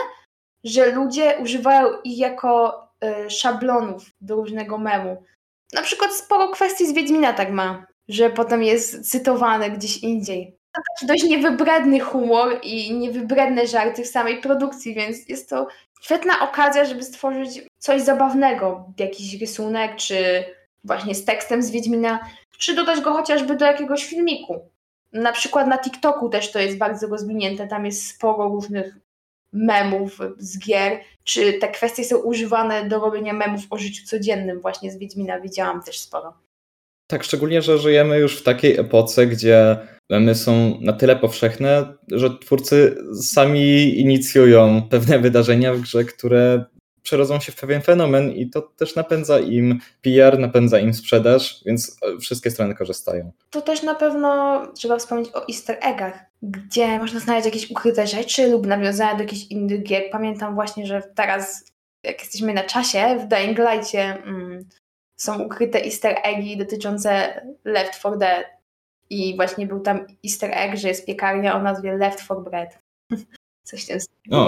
że 0.63 0.91
ludzie 0.91 1.38
używają 1.41 1.88
ich 2.03 2.17
jako 2.17 2.84
Y, 2.84 2.87
szablonów 3.30 4.06
do 4.22 4.36
różnego 4.36 4.77
memu. 4.77 5.24
Na 5.74 5.82
przykład 5.82 6.13
sporo 6.13 6.50
kwestii 6.50 6.88
z 6.88 6.94
Wiedźmina 6.94 7.34
tak 7.34 7.51
ma, 7.51 7.86
że 8.08 8.30
potem 8.30 8.63
jest 8.63 9.12
cytowane 9.12 9.70
gdzieś 9.70 9.98
indziej. 9.98 10.58
To 10.75 10.82
też 11.00 11.08
dość 11.08 11.24
niewybredny 11.24 12.00
humor 12.00 12.60
i 12.63 12.94
niewybredne 12.94 13.68
żarty 13.68 14.04
w 14.04 14.08
samej 14.08 14.42
produkcji, 14.42 14.94
więc 14.94 15.30
jest 15.30 15.50
to 15.50 15.68
świetna 16.01 16.34
okazja, 16.50 16.86
żeby 16.86 17.04
stworzyć 17.04 17.62
coś 17.77 18.01
zabawnego, 18.01 18.94
jakiś 18.98 19.42
rysunek, 19.42 19.96
czy 19.96 20.44
właśnie 20.84 21.16
z 21.16 21.25
tekstem 21.25 21.62
z 21.63 21.72
Wiedźmina, 21.72 22.20
czy 22.58 22.75
dodać 22.75 23.01
go 23.01 23.13
chociażby 23.13 23.56
do 23.56 23.66
jakiegoś 23.66 24.06
filmiku. 24.06 24.60
Na 25.13 25.32
przykład 25.32 25.68
na 25.68 25.77
TikToku 25.77 26.30
też 26.30 26.51
to 26.51 26.60
jest 26.60 26.77
bardzo 26.77 27.08
rozwinięte, 27.08 27.68
tam 27.68 27.86
jest 27.86 28.08
sporo 28.08 28.44
różnych 28.50 28.96
memów 29.54 30.20
z 30.38 30.60
gier, 30.60 31.00
czy 31.24 31.54
te 31.54 31.68
kwestie 31.68 32.04
są 32.04 32.18
używane 32.18 32.89
do 32.89 33.00
robienia 33.00 33.34
memów 33.34 33.62
o 33.70 33.77
życiu 33.77 34.06
codziennym. 34.06 34.62
Właśnie 34.62 34.92
z 34.92 34.98
Wiedźmina 34.98 35.42
widziałam 35.42 35.84
też 35.84 36.00
sporo. 36.00 36.34
Tak, 37.08 37.24
szczególnie, 37.24 37.62
że 37.62 37.77
żyjemy 37.77 38.20
już 38.20 38.38
w 38.38 38.44
takiej 38.44 38.80
epoce, 38.80 39.27
gdzie 39.27 39.77
memy 40.10 40.36
są 40.36 40.77
na 40.82 40.94
tyle 40.94 41.16
powszechne, 41.16 41.94
że 42.12 42.38
twórcy 42.39 42.98
sami 43.22 44.00
inicjują 44.00 44.88
pewne 44.89 45.20
wydarzenia 45.20 45.74
w 45.74 45.82
grze, 45.82 46.04
które 46.04 46.66
przerodzą 47.07 47.39
się 47.39 47.51
w 47.51 47.55
pewien 47.55 47.81
fenomen 47.81 48.31
i 48.31 48.49
to 48.49 48.61
też 48.61 48.95
napędza 48.95 49.39
im 49.39 49.79
PR, 50.01 50.39
napędza 50.39 50.79
im 50.79 50.93
sprzedaż, 50.93 51.63
więc 51.65 51.99
wszystkie 52.21 52.51
strony 52.51 52.75
korzystają. 52.75 53.31
To 53.49 53.61
też 53.61 53.83
na 53.83 53.95
pewno 53.95 54.61
trzeba 54.75 54.97
wspomnieć 54.97 55.29
o 55.35 55.47
easter 55.49 55.77
eggach, 55.81 56.25
gdzie 56.41 56.99
można 56.99 57.19
znaleźć 57.19 57.45
jakieś 57.45 57.71
ukryte 57.71 58.07
rzeczy 58.07 58.47
lub 58.47 58.65
nawiązania 58.65 59.15
do 59.15 59.21
jakichś 59.21 59.47
innych 59.51 59.83
gier. 59.83 60.03
Pamiętam 60.11 60.55
właśnie, 60.55 60.85
że 60.85 61.01
teraz, 61.15 61.65
jak 62.03 62.19
jesteśmy 62.19 62.53
na 62.53 62.63
czasie, 62.63 63.19
w 63.19 63.27
Dying 63.27 63.57
Light'cie 63.57 63.97
mm, 63.97 64.65
są 65.17 65.43
ukryte 65.43 65.83
easter 65.83 66.15
eggi 66.23 66.57
dotyczące 66.57 67.41
Left 67.65 67.99
4 67.99 68.17
Dead. 68.17 68.45
I 69.09 69.35
właśnie 69.35 69.67
był 69.67 69.79
tam 69.79 70.07
easter 70.25 70.51
egg, 70.53 70.77
że 70.77 70.87
jest 70.87 71.05
piekarnia 71.05 71.55
o 71.55 71.61
nazwie 71.61 71.97
Left 71.97 72.23
4 72.23 72.41
Bread. 72.41 72.79
Coś 73.67 73.83
w 73.83 73.87
tym 73.87 73.99
stylu. 73.99 74.47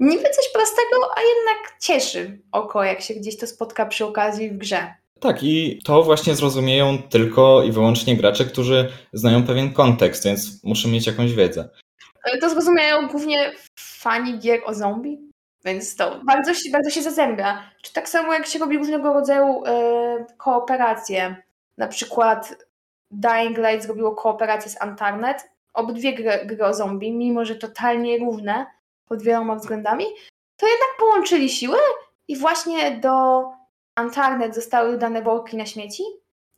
Niby 0.00 0.22
coś 0.22 0.52
prostego, 0.54 0.96
a 1.16 1.20
jednak 1.20 1.78
cieszy 1.80 2.38
oko, 2.52 2.84
jak 2.84 3.00
się 3.00 3.14
gdzieś 3.14 3.36
to 3.36 3.46
spotka 3.46 3.86
przy 3.86 4.04
okazji 4.04 4.50
w 4.50 4.58
grze. 4.58 4.94
Tak, 5.20 5.42
i 5.42 5.80
to 5.84 6.02
właśnie 6.02 6.34
zrozumieją 6.34 6.98
tylko 7.02 7.62
i 7.62 7.72
wyłącznie 7.72 8.16
gracze, 8.16 8.44
którzy 8.44 8.92
znają 9.12 9.46
pewien 9.46 9.72
kontekst, 9.72 10.24
więc 10.24 10.64
muszą 10.64 10.88
mieć 10.88 11.06
jakąś 11.06 11.32
wiedzę. 11.34 11.68
To 12.40 12.50
zrozumieją 12.50 13.08
głównie 13.08 13.52
fani 13.78 14.38
gier 14.38 14.60
o 14.66 14.74
zombie, 14.74 15.30
więc 15.64 15.96
to 15.96 16.20
bardzo, 16.26 16.52
bardzo 16.72 16.90
się 16.90 17.02
zazębia. 17.02 17.70
Czy 17.82 17.92
tak 17.92 18.08
samo 18.08 18.32
jak 18.32 18.46
się 18.46 18.58
robi 18.58 18.78
różnego 18.78 19.12
rodzaju 19.12 19.64
e, 19.66 20.26
kooperacje. 20.36 21.36
Na 21.78 21.88
przykład 21.88 22.56
Dying 23.10 23.58
Light 23.58 23.82
zrobiło 23.82 24.14
kooperację 24.14 24.70
z 24.70 24.82
Antarnet. 24.82 25.50
Obydwie 25.74 26.14
gry, 26.14 26.46
gry 26.46 26.64
o 26.64 26.74
zombie, 26.74 27.12
mimo 27.12 27.44
że 27.44 27.54
totalnie 27.54 28.18
równe 28.18 28.66
pod 29.08 29.22
wieloma 29.22 29.54
względami, 29.54 30.04
to 30.56 30.66
jednak 30.66 30.88
połączyli 30.98 31.48
siły 31.48 31.78
i 32.28 32.36
właśnie 32.36 32.90
do 32.90 33.44
Antarnet 33.94 34.54
zostały 34.54 34.92
dodane 34.92 35.22
worki 35.22 35.56
na 35.56 35.66
śmieci 35.66 36.02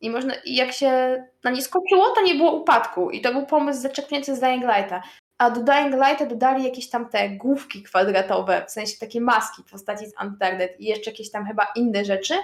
i 0.00 0.10
można, 0.10 0.34
jak 0.44 0.72
się 0.72 1.22
na 1.44 1.50
nie 1.50 1.62
skoczyło, 1.62 2.10
to 2.10 2.22
nie 2.22 2.34
było 2.34 2.52
upadku. 2.52 3.10
I 3.10 3.20
to 3.20 3.32
był 3.32 3.46
pomysł 3.46 3.80
zaczerpnięty 3.80 4.36
z 4.36 4.40
Dying 4.40 4.62
Lighta. 4.62 5.02
A 5.38 5.50
do 5.50 5.62
Dying 5.62 5.94
Lighta 5.94 6.26
dodali 6.26 6.64
jakieś 6.64 6.90
tam 6.90 7.08
te 7.08 7.28
główki 7.28 7.82
kwadratowe, 7.82 8.64
w 8.68 8.70
sensie 8.70 8.98
takie 9.00 9.20
maski 9.20 9.62
w 9.62 9.70
postaci 9.70 10.06
z 10.06 10.12
Antarnet 10.16 10.80
i 10.80 10.84
jeszcze 10.84 11.10
jakieś 11.10 11.30
tam 11.30 11.46
chyba 11.46 11.66
inne 11.76 12.04
rzeczy. 12.04 12.34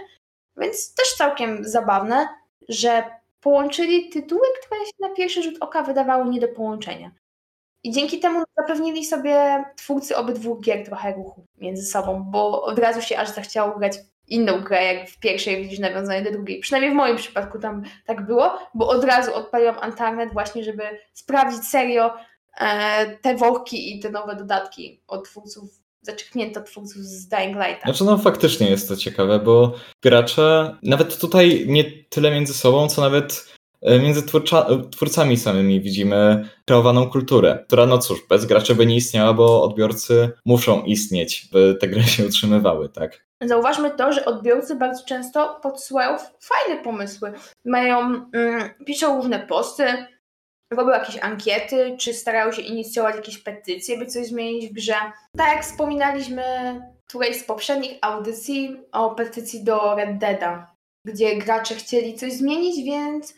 Więc 0.57 0.95
też 0.95 1.15
całkiem 1.17 1.65
zabawne, 1.65 2.29
że 2.69 3.05
połączyli 3.41 4.09
tytuły, 4.09 4.47
które 4.61 4.81
się 4.81 4.93
na 5.01 5.09
pierwszy 5.09 5.43
rzut 5.43 5.55
oka 5.61 5.83
wydawały 5.83 6.31
nie 6.31 6.41
do 6.41 6.49
połączenia. 6.49 7.11
I 7.85 7.93
dzięki 7.93 8.21
temu 8.21 8.45
zapewnili 8.57 9.05
sobie 9.05 9.65
twórcy 9.77 10.17
obydwu 10.17 10.61
gier 10.61 10.85
trochę 10.85 11.15
ruchu 11.15 11.47
między 11.59 11.87
sobą, 11.87 12.25
bo 12.31 12.63
od 12.63 12.79
razu 12.79 13.03
się 13.03 13.19
aż 13.19 13.29
zachciało 13.29 13.79
grać 13.79 13.95
inną 14.29 14.61
grę, 14.61 14.85
jak 14.85 15.11
w 15.11 15.19
pierwszej 15.19 15.63
widzisz 15.63 15.79
nawiązanie 15.79 16.23
do 16.23 16.33
drugiej. 16.33 16.61
Przynajmniej 16.61 16.93
w 16.93 16.97
moim 16.97 17.17
przypadku 17.17 17.59
tam 17.59 17.83
tak 18.07 18.27
było, 18.27 18.59
bo 18.75 18.89
od 18.89 19.05
razu 19.05 19.35
odpaliłam 19.35 19.79
Antarnet 19.81 20.33
właśnie, 20.33 20.65
żeby 20.65 20.83
sprawdzić 21.13 21.65
serio 21.65 22.15
e, 22.61 23.17
te 23.17 23.37
worki 23.37 23.97
i 23.97 24.01
te 24.01 24.11
nowe 24.11 24.37
dodatki 24.37 25.03
od 25.09 25.25
twórców, 25.25 25.71
zaczeknięto 26.03 26.63
twórców 26.63 27.03
z 27.03 27.29
Dying 27.29 27.57
Lighta. 27.57 27.85
Znaczy 27.85 28.05
no 28.05 28.19
faktycznie 28.19 28.71
jest 28.71 28.89
to 28.89 28.97
ciekawe, 28.97 29.39
bo 29.39 29.75
gracze 30.03 30.77
nawet 30.83 31.19
tutaj 31.19 31.65
nie 31.69 31.85
tyle 31.85 32.31
między 32.31 32.55
sobą, 32.55 32.89
co 32.89 33.01
nawet 33.01 33.53
między 33.83 34.23
twórcza, 34.23 34.67
twórcami 34.91 35.37
samymi 35.37 35.81
widzimy 35.81 36.49
kreowaną 36.67 37.11
kulturę, 37.11 37.65
która 37.67 37.87
no 37.87 37.99
cóż, 37.99 38.27
bez 38.29 38.47
graczy 38.47 38.75
by 38.75 38.87
nie 38.87 38.97
istniała, 38.97 39.33
bo 39.33 39.63
odbiorcy 39.63 40.31
muszą 40.47 40.83
istnieć, 40.83 41.49
by 41.53 41.77
te 41.81 41.89
gry 41.89 42.03
się 42.03 42.27
utrzymywały, 42.27 42.89
tak? 42.89 43.27
Zauważmy 43.43 43.91
to, 43.91 44.13
że 44.13 44.25
odbiorcy 44.25 44.77
bardzo 44.77 45.05
często 45.05 45.61
podsyłają 45.63 46.17
fajne 46.41 46.83
pomysły. 46.83 47.33
Mają, 47.65 47.99
mm, 48.33 48.71
piszą 48.87 49.17
różne 49.17 49.47
posty, 49.47 49.85
robią 50.73 50.91
jakieś 50.91 51.19
ankiety, 51.19 51.97
czy 51.99 52.15
starają 52.15 52.53
się 52.53 52.63
inicjować 52.63 53.17
jakieś 53.17 53.39
petycje, 53.39 53.99
by 53.99 54.07
coś 54.07 54.27
zmienić 54.27 54.71
w 54.71 54.73
grze. 54.73 54.95
Tak 55.37 55.49
jak 55.49 55.65
wspominaliśmy 55.65 56.43
którejś 57.09 57.37
z 57.41 57.45
poprzednich 57.45 57.99
audycji 58.01 58.81
o 58.93 59.11
petycji 59.11 59.65
do 59.65 59.95
Red 59.95 60.19
Deada, 60.19 60.75
gdzie 61.07 61.37
gracze 61.37 61.75
chcieli 61.75 62.15
coś 62.15 62.33
zmienić, 62.33 62.85
więc 62.85 63.35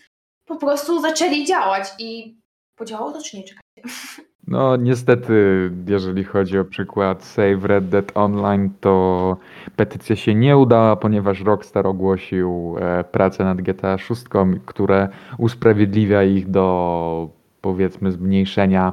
po 0.47 0.57
prostu 0.57 1.01
zaczęli 1.01 1.47
działać 1.47 1.89
i 1.99 2.39
podziałało 2.77 3.13
to 3.13 3.23
czy 3.23 3.37
nie? 3.37 3.45
Czekajcie. 3.45 3.99
No 4.47 4.77
niestety, 4.77 5.71
jeżeli 5.87 6.25
chodzi 6.25 6.59
o 6.59 6.65
przykład 6.65 7.25
Save 7.25 7.65
Red 7.65 7.89
Dead 7.89 8.13
Online, 8.15 8.71
to 8.81 9.37
petycja 9.77 10.17
się 10.17 10.35
nie 10.35 10.57
udała, 10.57 10.97
ponieważ 10.97 11.41
Rockstar 11.41 11.87
ogłosił 11.87 12.77
e, 12.79 13.05
pracę 13.05 13.45
nad 13.45 13.61
GTA 13.61 13.99
6, 13.99 14.23
które 14.67 15.09
usprawiedliwia 15.39 16.23
ich 16.23 16.51
do 16.51 17.29
powiedzmy 17.61 18.13
zmniejszenia 18.13 18.93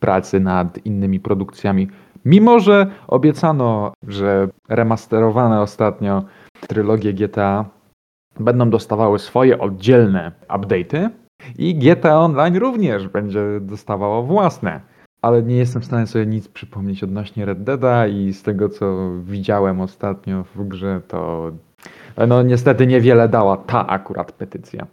pracy 0.00 0.40
nad 0.40 0.86
innymi 0.86 1.20
produkcjami. 1.20 1.88
Mimo, 2.24 2.60
że 2.60 2.86
obiecano, 3.06 3.92
że 4.08 4.48
remasterowane 4.68 5.60
ostatnio 5.60 6.22
trylogie 6.68 7.12
GTA 7.12 7.64
będą 8.40 8.70
dostawały 8.70 9.18
swoje 9.18 9.58
oddzielne 9.58 10.32
update'y, 10.48 11.10
i 11.58 11.74
GTA 11.74 12.20
Online 12.20 12.56
również 12.56 13.08
będzie 13.08 13.40
dostawało 13.60 14.22
własne. 14.22 14.80
Ale 15.22 15.42
nie 15.42 15.56
jestem 15.56 15.82
w 15.82 15.84
stanie 15.84 16.06
sobie 16.06 16.26
nic 16.26 16.48
przypomnieć 16.48 17.04
odnośnie 17.04 17.44
Red 17.44 17.64
Deada 17.64 18.06
i 18.06 18.32
z 18.32 18.42
tego 18.42 18.68
co 18.68 19.10
widziałem 19.24 19.80
ostatnio 19.80 20.44
w 20.54 20.68
grze, 20.68 21.00
to 21.08 21.50
no 22.28 22.42
niestety 22.42 22.86
niewiele 22.86 23.28
dała 23.28 23.56
ta 23.56 23.86
akurat 23.86 24.32
petycja. 24.32 24.86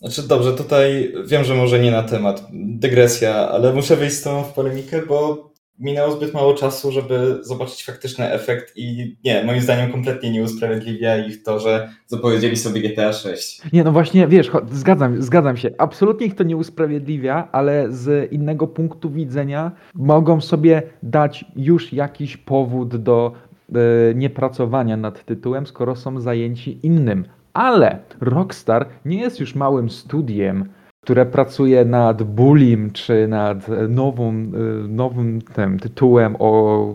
Znaczy 0.00 0.28
dobrze, 0.28 0.52
tutaj 0.52 1.14
wiem, 1.26 1.44
że 1.44 1.54
może 1.54 1.78
nie 1.78 1.90
na 1.90 2.02
temat, 2.02 2.46
dygresja, 2.52 3.34
ale 3.34 3.72
muszę 3.72 3.96
wejść 3.96 4.16
z 4.16 4.22
tobą 4.22 4.42
w 4.42 4.52
polemikę, 4.52 5.02
bo 5.08 5.50
minęło 5.78 6.12
zbyt 6.12 6.34
mało 6.34 6.54
czasu, 6.54 6.92
żeby 6.92 7.38
zobaczyć 7.42 7.84
faktyczny 7.84 8.32
efekt 8.32 8.72
i 8.76 9.16
nie, 9.24 9.44
moim 9.44 9.60
zdaniem 9.60 9.92
kompletnie 9.92 10.30
nie 10.30 10.42
usprawiedliwia 10.42 11.16
ich 11.16 11.42
to, 11.42 11.58
że 11.58 11.88
zapowiedzieli 12.06 12.56
sobie 12.56 12.80
GTA 12.80 13.12
6. 13.12 13.62
Nie, 13.72 13.84
no 13.84 13.92
właśnie, 13.92 14.28
wiesz, 14.28 14.50
zgadzam, 14.70 15.22
zgadzam 15.22 15.56
się, 15.56 15.70
absolutnie 15.78 16.26
ich 16.26 16.34
to 16.34 16.44
nie 16.44 16.56
usprawiedliwia, 16.56 17.48
ale 17.52 17.92
z 17.92 18.32
innego 18.32 18.66
punktu 18.66 19.10
widzenia 19.10 19.72
mogą 19.94 20.40
sobie 20.40 20.82
dać 21.02 21.44
już 21.56 21.92
jakiś 21.92 22.36
powód 22.36 22.96
do 22.96 23.32
e, 23.32 24.14
niepracowania 24.14 24.96
nad 24.96 25.24
tytułem, 25.24 25.66
skoro 25.66 25.96
są 25.96 26.20
zajęci 26.20 26.78
innym. 26.82 27.24
Ale 27.52 27.98
Rockstar 28.20 28.86
nie 29.04 29.20
jest 29.20 29.40
już 29.40 29.54
małym 29.54 29.90
studiem, 29.90 30.68
które 31.08 31.26
pracuje 31.26 31.84
nad 31.84 32.22
Bullim, 32.22 32.90
czy 32.90 33.28
nad 33.28 33.66
nową, 33.88 34.32
y, 34.32 34.88
nowym 34.88 35.42
tym, 35.42 35.78
tytułem 35.78 36.36
o 36.38 36.94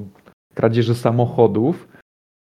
kradzieży 0.54 0.96
samochodów, 0.96 1.88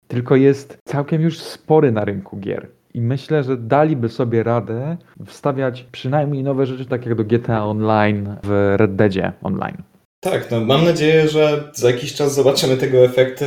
tylko 0.08 0.36
jest 0.36 0.78
całkiem 0.88 1.22
już 1.22 1.40
spory 1.40 1.92
na 1.92 2.06
rynku 2.06 2.38
gier. 2.38 2.68
I 2.94 3.02
myślę, 3.02 3.44
że 3.44 3.58
daliby 3.58 4.10
sobie 4.10 4.44
radę 4.44 4.98
wstawiać 5.26 5.84
przynajmniej 5.92 6.44
nowe 6.44 6.66
rzeczy, 6.66 6.86
tak 6.86 7.06
jak 7.06 7.16
do 7.16 7.24
GTA 7.24 7.66
Online 7.66 8.36
w 8.44 8.76
Red 8.78 8.96
Deadzie 8.96 9.34
Online. 9.44 9.78
Tak, 10.20 10.52
no 10.52 10.62
mam 10.62 10.86
nadzieję, 10.86 11.28
że 11.28 11.72
za 11.74 11.92
jakiś 11.92 12.14
czas 12.14 12.36
zobaczymy 12.36 12.78
tego 12.78 12.98
efekty, 12.98 13.46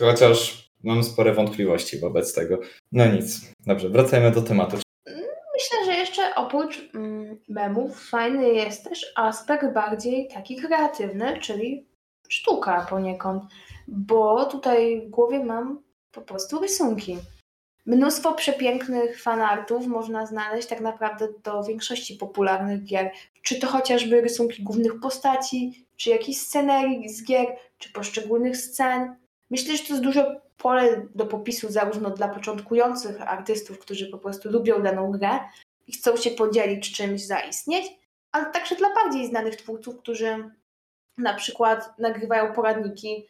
chociaż 0.00 0.70
mam 0.84 1.04
spore 1.04 1.32
wątpliwości 1.34 1.98
wobec 1.98 2.34
tego. 2.34 2.58
No 2.92 3.06
nic. 3.06 3.52
Dobrze, 3.66 3.88
wracajmy 3.88 4.30
do 4.30 4.42
tematu. 4.42 4.76
Myślę, 5.54 5.84
że 5.84 6.00
jeszcze 6.00 6.34
oprócz 6.34 6.90
mm, 6.94 7.21
memów 7.48 8.08
fajny 8.08 8.48
jest 8.48 8.84
też 8.84 9.12
aspekt 9.16 9.72
bardziej 9.72 10.28
taki 10.28 10.56
kreatywny, 10.56 11.38
czyli 11.40 11.86
sztuka 12.28 12.86
poniekąd, 12.90 13.42
bo 13.88 14.44
tutaj 14.44 15.00
w 15.06 15.10
głowie 15.10 15.44
mam 15.44 15.82
po 16.12 16.20
prostu 16.20 16.60
rysunki. 16.60 17.18
Mnóstwo 17.86 18.34
przepięknych 18.34 19.22
fanartów 19.22 19.86
można 19.86 20.26
znaleźć 20.26 20.68
tak 20.68 20.80
naprawdę 20.80 21.28
do 21.44 21.64
większości 21.64 22.14
popularnych 22.14 22.84
gier. 22.84 23.10
Czy 23.42 23.60
to 23.60 23.66
chociażby 23.66 24.20
rysunki 24.20 24.62
głównych 24.62 25.00
postaci, 25.00 25.86
czy 25.96 26.10
jakichś 26.10 26.38
scenerii 26.38 27.08
z 27.08 27.24
gier, 27.24 27.46
czy 27.78 27.92
poszczególnych 27.92 28.56
scen. 28.56 29.16
Myślę, 29.50 29.76
że 29.76 29.82
to 29.82 29.88
jest 29.88 30.02
dużo 30.02 30.40
pole 30.58 31.06
do 31.14 31.26
popisu 31.26 31.72
zarówno 31.72 32.10
dla 32.10 32.28
początkujących 32.28 33.20
artystów, 33.20 33.78
którzy 33.78 34.06
po 34.06 34.18
prostu 34.18 34.50
lubią 34.50 34.82
daną 34.82 35.10
grę 35.10 35.38
i 35.86 35.92
chcą 35.92 36.16
się 36.16 36.30
podzielić 36.30 36.96
czymś, 36.96 37.26
zaistnieć, 37.26 37.86
ale 38.32 38.46
także 38.46 38.76
dla 38.76 38.94
bardziej 38.94 39.26
znanych 39.26 39.56
twórców, 39.56 39.98
którzy 39.98 40.50
na 41.18 41.34
przykład 41.34 41.98
nagrywają 41.98 42.52
poradniki, 42.52 43.26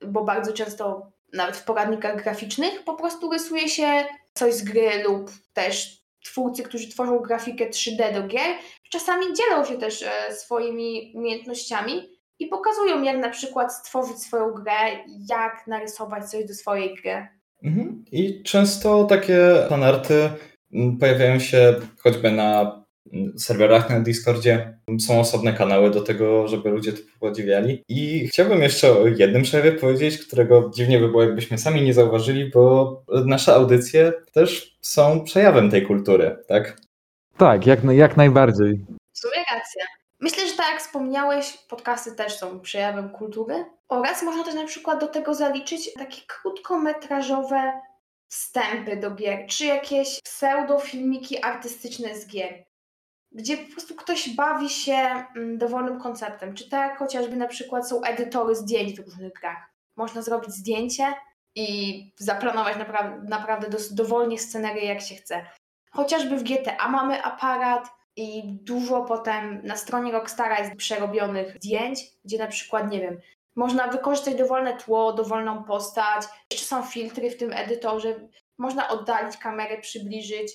bo 0.00 0.24
bardzo 0.24 0.52
często 0.52 1.12
nawet 1.32 1.56
w 1.56 1.64
poradnikach 1.64 2.22
graficznych 2.22 2.84
po 2.84 2.94
prostu 2.94 3.30
rysuje 3.30 3.68
się 3.68 4.06
coś 4.34 4.54
z 4.54 4.64
gry 4.64 5.02
lub 5.02 5.30
też 5.52 6.04
twórcy, 6.24 6.62
którzy 6.62 6.88
tworzą 6.88 7.18
grafikę 7.18 7.70
3D 7.70 8.14
do 8.14 8.28
gier, 8.28 8.56
czasami 8.90 9.26
dzielą 9.34 9.64
się 9.64 9.78
też 9.78 10.02
e, 10.02 10.34
swoimi 10.34 11.12
umiejętnościami 11.14 12.08
i 12.38 12.46
pokazują, 12.46 13.02
jak 13.02 13.18
na 13.18 13.30
przykład 13.30 13.74
stworzyć 13.74 14.18
swoją 14.18 14.50
grę, 14.52 15.04
jak 15.30 15.66
narysować 15.66 16.30
coś 16.30 16.44
do 16.44 16.54
swojej 16.54 16.94
gry. 16.94 17.26
Mhm. 17.62 18.04
I 18.12 18.42
często 18.42 19.04
takie 19.04 19.66
fanarty 19.68 20.30
pojawiają 21.00 21.38
się 21.38 21.74
choćby 21.98 22.32
na 22.32 22.82
mm, 23.12 23.38
serwerach 23.38 23.90
na 23.90 24.00
Discordzie. 24.00 24.78
Są 25.00 25.20
osobne 25.20 25.52
kanały 25.52 25.90
do 25.90 26.00
tego, 26.00 26.48
żeby 26.48 26.70
ludzie 26.70 26.92
to 26.92 26.98
podziwiali. 27.20 27.82
I 27.88 28.28
chciałbym 28.28 28.62
jeszcze 28.62 28.92
o 28.98 29.06
jednym 29.06 29.42
przejawie 29.42 29.72
powiedzieć, 29.72 30.26
którego 30.26 30.70
dziwnie 30.74 30.98
by 30.98 31.08
było, 31.08 31.22
jakbyśmy 31.22 31.58
sami 31.58 31.82
nie 31.82 31.94
zauważyli, 31.94 32.50
bo 32.50 33.02
nasze 33.26 33.54
audycje 33.54 34.12
też 34.32 34.76
są 34.80 35.24
przejawem 35.24 35.70
tej 35.70 35.86
kultury, 35.86 36.36
tak? 36.48 36.76
Tak, 37.36 37.66
jak, 37.66 37.80
jak 37.84 38.16
najbardziej. 38.16 38.84
W 39.12 39.18
sumie 39.18 39.44
racja. 39.54 39.84
Myślę, 40.20 40.48
że 40.48 40.56
tak 40.56 40.66
jak 40.72 40.80
wspomniałeś, 40.80 41.58
podcasty 41.68 42.12
też 42.12 42.38
są 42.38 42.60
przejawem 42.60 43.08
kultury 43.08 43.64
oraz 43.88 44.22
można 44.22 44.44
też 44.44 44.54
na 44.54 44.64
przykład 44.64 45.00
do 45.00 45.06
tego 45.06 45.34
zaliczyć 45.34 45.94
takie 45.94 46.20
krótkometrażowe 46.26 47.72
wstępy 48.34 48.96
do 48.96 49.10
gier, 49.10 49.46
czy 49.46 49.64
jakieś 49.64 50.20
pseudofilmiki 50.22 51.42
artystyczne 51.42 52.18
z 52.18 52.26
gier, 52.26 52.64
gdzie 53.32 53.56
po 53.56 53.72
prostu 53.72 53.94
ktoś 53.94 54.34
bawi 54.34 54.68
się 54.68 54.92
mm, 55.36 55.58
dowolnym 55.58 56.00
konceptem, 56.00 56.54
czy 56.54 56.70
tak 56.70 56.98
chociażby 56.98 57.36
na 57.36 57.48
przykład 57.48 57.88
są 57.88 58.02
edytory 58.02 58.54
zdjęć 58.54 58.96
w 58.96 59.04
różnych 59.04 59.32
grach. 59.32 59.70
Można 59.96 60.22
zrobić 60.22 60.50
zdjęcie 60.50 61.14
i 61.54 62.10
zaplanować 62.18 62.76
naprawdę, 62.76 63.28
naprawdę 63.28 63.78
dowolnie 63.90 64.38
scenerię 64.38 64.84
jak 64.84 65.00
się 65.00 65.14
chce. 65.14 65.46
Chociażby 65.90 66.36
w 66.36 66.42
GTA 66.42 66.88
mamy 66.88 67.22
aparat, 67.22 67.88
i 68.16 68.42
dużo 68.44 69.02
potem 69.02 69.60
na 69.64 69.76
stronie 69.76 70.12
Rockstara 70.12 70.58
jest 70.58 70.76
przerobionych 70.76 71.56
zdjęć, 71.56 72.00
gdzie 72.24 72.38
na 72.38 72.46
przykład, 72.46 72.90
nie 72.90 73.00
wiem, 73.00 73.20
można 73.56 73.88
wykorzystać 73.88 74.34
dowolne 74.34 74.76
tło, 74.76 75.12
dowolną 75.12 75.64
postać, 75.64 76.22
jeszcze 76.50 76.66
są 76.66 76.82
filtry 76.82 77.30
w 77.30 77.36
tym 77.36 77.52
edytorze, 77.52 78.28
można 78.58 78.88
oddalić 78.88 79.36
kamerę, 79.36 79.80
przybliżyć. 79.80 80.52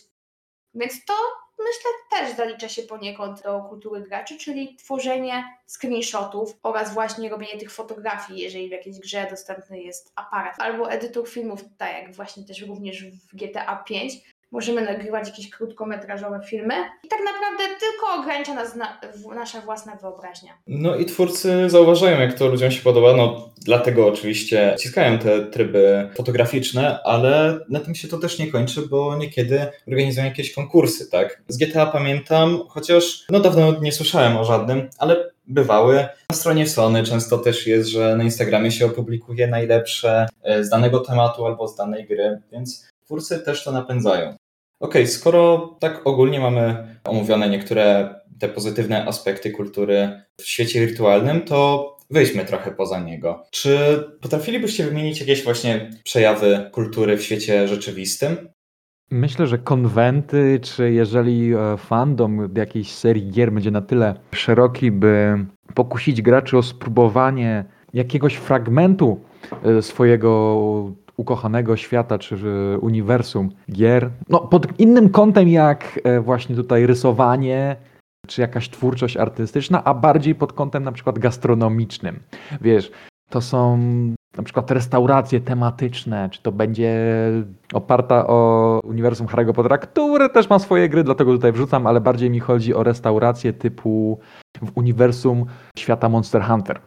Więc 0.74 1.06
to 1.06 1.14
myślę 1.60 1.92
też 2.12 2.38
zalicza 2.38 2.70
się 2.70 2.84
poniekąd 2.84 3.44
do 3.44 3.62
kultury 3.62 4.02
graczy, 4.02 4.38
czyli 4.38 4.76
tworzenie 4.76 5.44
screenshotów 5.68 6.54
oraz 6.64 6.94
właśnie 6.94 7.30
robienie 7.30 7.60
tych 7.60 7.72
fotografii, 7.72 8.42
jeżeli 8.42 8.68
w 8.68 8.72
jakiejś 8.72 9.00
grze 9.00 9.28
dostępny 9.30 9.82
jest 9.82 10.12
aparat. 10.16 10.56
Albo 10.60 10.92
edytor 10.92 11.30
filmów, 11.30 11.64
tak 11.78 11.94
jak 11.94 12.16
właśnie 12.16 12.44
też 12.44 12.62
również 12.62 13.06
w 13.06 13.36
GTA 13.36 13.84
5, 13.84 14.14
możemy 14.52 14.82
nagrywać 14.82 15.28
jakieś 15.28 15.50
krótkometrażowe 15.50 16.42
filmy 16.46 16.74
i 17.04 17.08
tak 17.08 17.20
naprawdę 17.20 17.76
tylko 17.80 18.22
ogranicza 18.22 18.54
nas 18.54 18.76
na, 18.76 19.00
nasza 19.36 19.62
własna 19.62 19.96
wyobraźnia. 19.96 20.54
No 20.68 20.96
i 20.96 21.06
twórcy 21.06 21.70
zauważają, 21.70 22.20
jak 22.20 22.34
to 22.34 22.48
ludziom 22.48 22.72
się 22.72 22.82
podoba, 22.82 23.14
no 23.14 23.50
dlatego 23.62 24.08
oczywiście 24.08 24.76
ciskają 24.80 25.20
te 25.20 25.46
tryby 25.46 26.10
fotograficzne, 26.16 27.00
ale 27.04 27.60
na 27.70 27.80
tym 27.80 27.96
się 27.96 28.08
to 28.08 28.18
też 28.18 28.40
nie 28.40 28.52
kończy, 28.52 28.82
bo 28.82 29.18
niekiedy 29.18 29.68
organizują 29.88 30.26
jakieś 30.26 30.54
konkursy, 30.54 31.12
tak? 31.12 31.42
Z 31.48 31.58
GTA 31.58 31.86
pamiętam, 31.86 32.60
chociaż 32.68 33.26
no 33.30 33.40
dawno 33.40 33.80
nie 33.82 33.92
słyszałem 33.92 34.38
o 34.38 34.46
żadnym, 34.46 34.90
ale 34.98 35.30
bywały. 35.48 36.08
Na 36.30 36.36
stronie 36.36 36.68
Sony 36.68 37.04
często 37.04 37.38
też 37.38 37.68
jest, 37.68 37.90
że 37.90 38.16
na 38.16 38.24
Instagramie 38.24 38.72
się 38.72 38.86
opublikuje 38.86 39.48
najlepsze 39.48 40.28
e, 40.44 40.64
z 40.64 40.70
danego 40.70 41.00
tematu 41.00 41.46
albo 41.46 41.68
z 41.68 41.76
danej 41.76 42.08
gry, 42.08 42.42
więc 42.52 42.89
twórcy 43.10 43.40
też 43.40 43.64
to 43.64 43.72
napędzają. 43.72 44.36
OK, 44.80 44.94
skoro 45.06 45.76
tak 45.80 46.02
ogólnie 46.08 46.40
mamy 46.40 46.88
omówione 47.04 47.50
niektóre 47.50 48.16
te 48.40 48.50
pozytywne 48.50 49.06
aspekty 49.06 49.52
kultury 49.52 50.22
w 50.42 50.46
świecie 50.46 50.88
wirtualnym, 50.88 51.42
to 51.42 51.98
wejdźmy 52.10 52.46
trochę 52.46 52.72
poza 52.72 53.00
niego. 53.00 53.46
Czy 53.52 54.04
potrafilibyście 54.22 54.86
wymienić 54.86 55.20
jakieś 55.20 55.44
właśnie 55.44 55.90
przejawy 56.04 56.70
kultury 56.72 57.18
w 57.18 57.24
świecie 57.24 57.68
rzeczywistym? 57.68 58.50
Myślę, 59.12 59.48
że 59.48 59.58
konwenty, 59.58 60.60
czy 60.64 60.92
jeżeli 60.92 61.54
e, 61.54 61.78
fandom 61.78 62.50
jakiejś 62.58 62.92
serii 62.92 63.32
gier 63.32 63.52
będzie 63.52 63.72
na 63.72 63.82
tyle 63.82 64.16
szeroki, 64.32 64.92
by 64.92 65.46
pokusić 65.74 66.22
graczy 66.22 66.58
o 66.58 66.64
spróbowanie 66.64 67.66
jakiegoś 67.94 68.36
fragmentu 68.36 69.20
e, 69.64 69.82
swojego 69.82 70.30
ukochanego 71.20 71.78
świata 71.78 72.18
czy 72.18 72.38
uniwersum 72.82 73.50
gier. 73.72 74.10
No, 74.30 74.40
pod 74.40 74.80
innym 74.80 75.10
kątem 75.10 75.48
jak 75.48 76.00
e, 76.04 76.22
właśnie 76.22 76.56
tutaj 76.56 76.86
rysowanie, 76.86 77.76
czy 78.28 78.42
jakaś 78.42 78.70
twórczość 78.70 79.18
artystyczna, 79.18 79.84
a 79.84 79.94
bardziej 79.94 80.36
pod 80.36 80.54
kątem 80.54 80.84
na 80.84 80.92
przykład 80.92 81.20
gastronomicznym. 81.20 82.20
Wiesz, 82.62 82.92
to 83.30 83.42
są 83.42 83.80
na 84.38 84.44
przykład 84.44 84.72
restauracje 84.72 85.40
tematyczne, 85.40 86.30
czy 86.30 86.42
to 86.42 86.52
będzie 86.52 86.96
oparta 87.74 88.28
o 88.28 88.80
uniwersum 88.84 89.28
Harry'ego 89.28 89.54
Pottera, 89.54 89.78
który 89.78 90.30
też 90.30 90.50
ma 90.50 90.60
swoje 90.60 90.90
gry, 90.90 91.04
dlatego 91.04 91.32
tutaj 91.32 91.52
wrzucam, 91.52 91.88
ale 91.88 92.02
bardziej 92.02 92.30
mi 92.30 92.40
chodzi 92.40 92.74
o 92.74 92.84
restauracje 92.84 93.54
typu 93.54 94.20
w 94.62 94.78
uniwersum 94.78 95.46
świata 95.78 96.10
Monster 96.10 96.44
Hunter. 96.44 96.80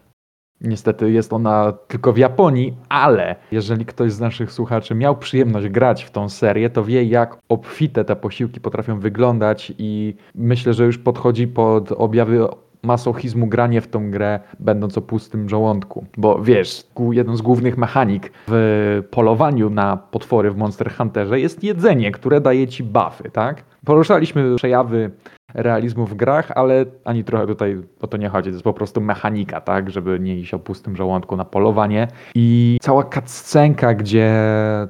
Niestety 0.63 1.11
jest 1.11 1.33
ona 1.33 1.73
tylko 1.89 2.13
w 2.13 2.19
Japonii, 2.19 2.75
ale 2.89 3.37
jeżeli 3.53 3.87
ktoś 3.87 4.13
z 4.13 4.21
naszych 4.21 4.53
słuchaczy 4.53 4.95
miał 4.95 5.17
przyjemność 5.17 5.69
grać 5.69 6.05
w 6.05 6.11
tą 6.11 6.29
serię, 6.29 6.71
to 6.71 6.85
wie 6.85 7.05
jak 7.05 7.39
obfite 7.49 8.05
te 8.05 8.17
posiłki 8.17 8.61
potrafią 8.61 9.01
wyglądać 9.01 9.73
i 9.79 10.15
myślę, 10.35 10.75
że 10.75 10.85
już 10.85 10.99
podchodzi 10.99 11.49
pod 11.49 11.93
objawy 11.93 12.47
masochizmu 12.83 13.47
granie 13.47 13.81
w 13.81 13.89
tą 13.89 14.11
grę, 14.11 14.41
będąc 14.61 14.99
o 14.99 15.03
pustym 15.03 15.49
żołądku. 15.49 16.05
Bo 16.17 16.43
wiesz, 16.43 16.85
jedną 17.11 17.37
z 17.37 17.43
głównych 17.43 17.79
mechanik 17.79 18.33
w 18.49 19.03
polowaniu 19.11 19.71
na 19.71 19.97
potwory 19.97 20.51
w 20.51 20.57
Monster 20.57 20.93
Hunterze 20.95 21.41
jest 21.41 21.65
jedzenie, 21.65 22.13
które 22.13 22.41
daje 22.41 22.69
ci 22.69 22.83
buffy, 22.83 23.31
tak? 23.31 23.65
Poruszaliśmy 23.87 24.57
przejawy 24.57 25.11
realizmu 25.55 26.07
w 26.07 26.15
grach, 26.15 26.51
ale 26.55 26.85
ani 27.05 27.25
trochę 27.25 27.47
tutaj 27.47 27.83
o 28.01 28.07
to 28.07 28.17
nie 28.17 28.29
chodzi. 28.29 28.51
To 28.51 28.55
jest 28.55 28.65
po 28.65 28.73
prostu 28.73 29.01
mechanika, 29.01 29.61
tak, 29.61 29.91
żeby 29.91 30.21
nie 30.21 30.37
iść 30.37 30.55
o 30.55 30.59
pustym 30.59 30.97
żołądku 30.97 31.37
na 31.37 31.45
polowanie. 31.45 32.09
I 32.35 32.79
cała 32.83 33.05
cutscenka, 33.05 33.95
gdzie 33.95 34.35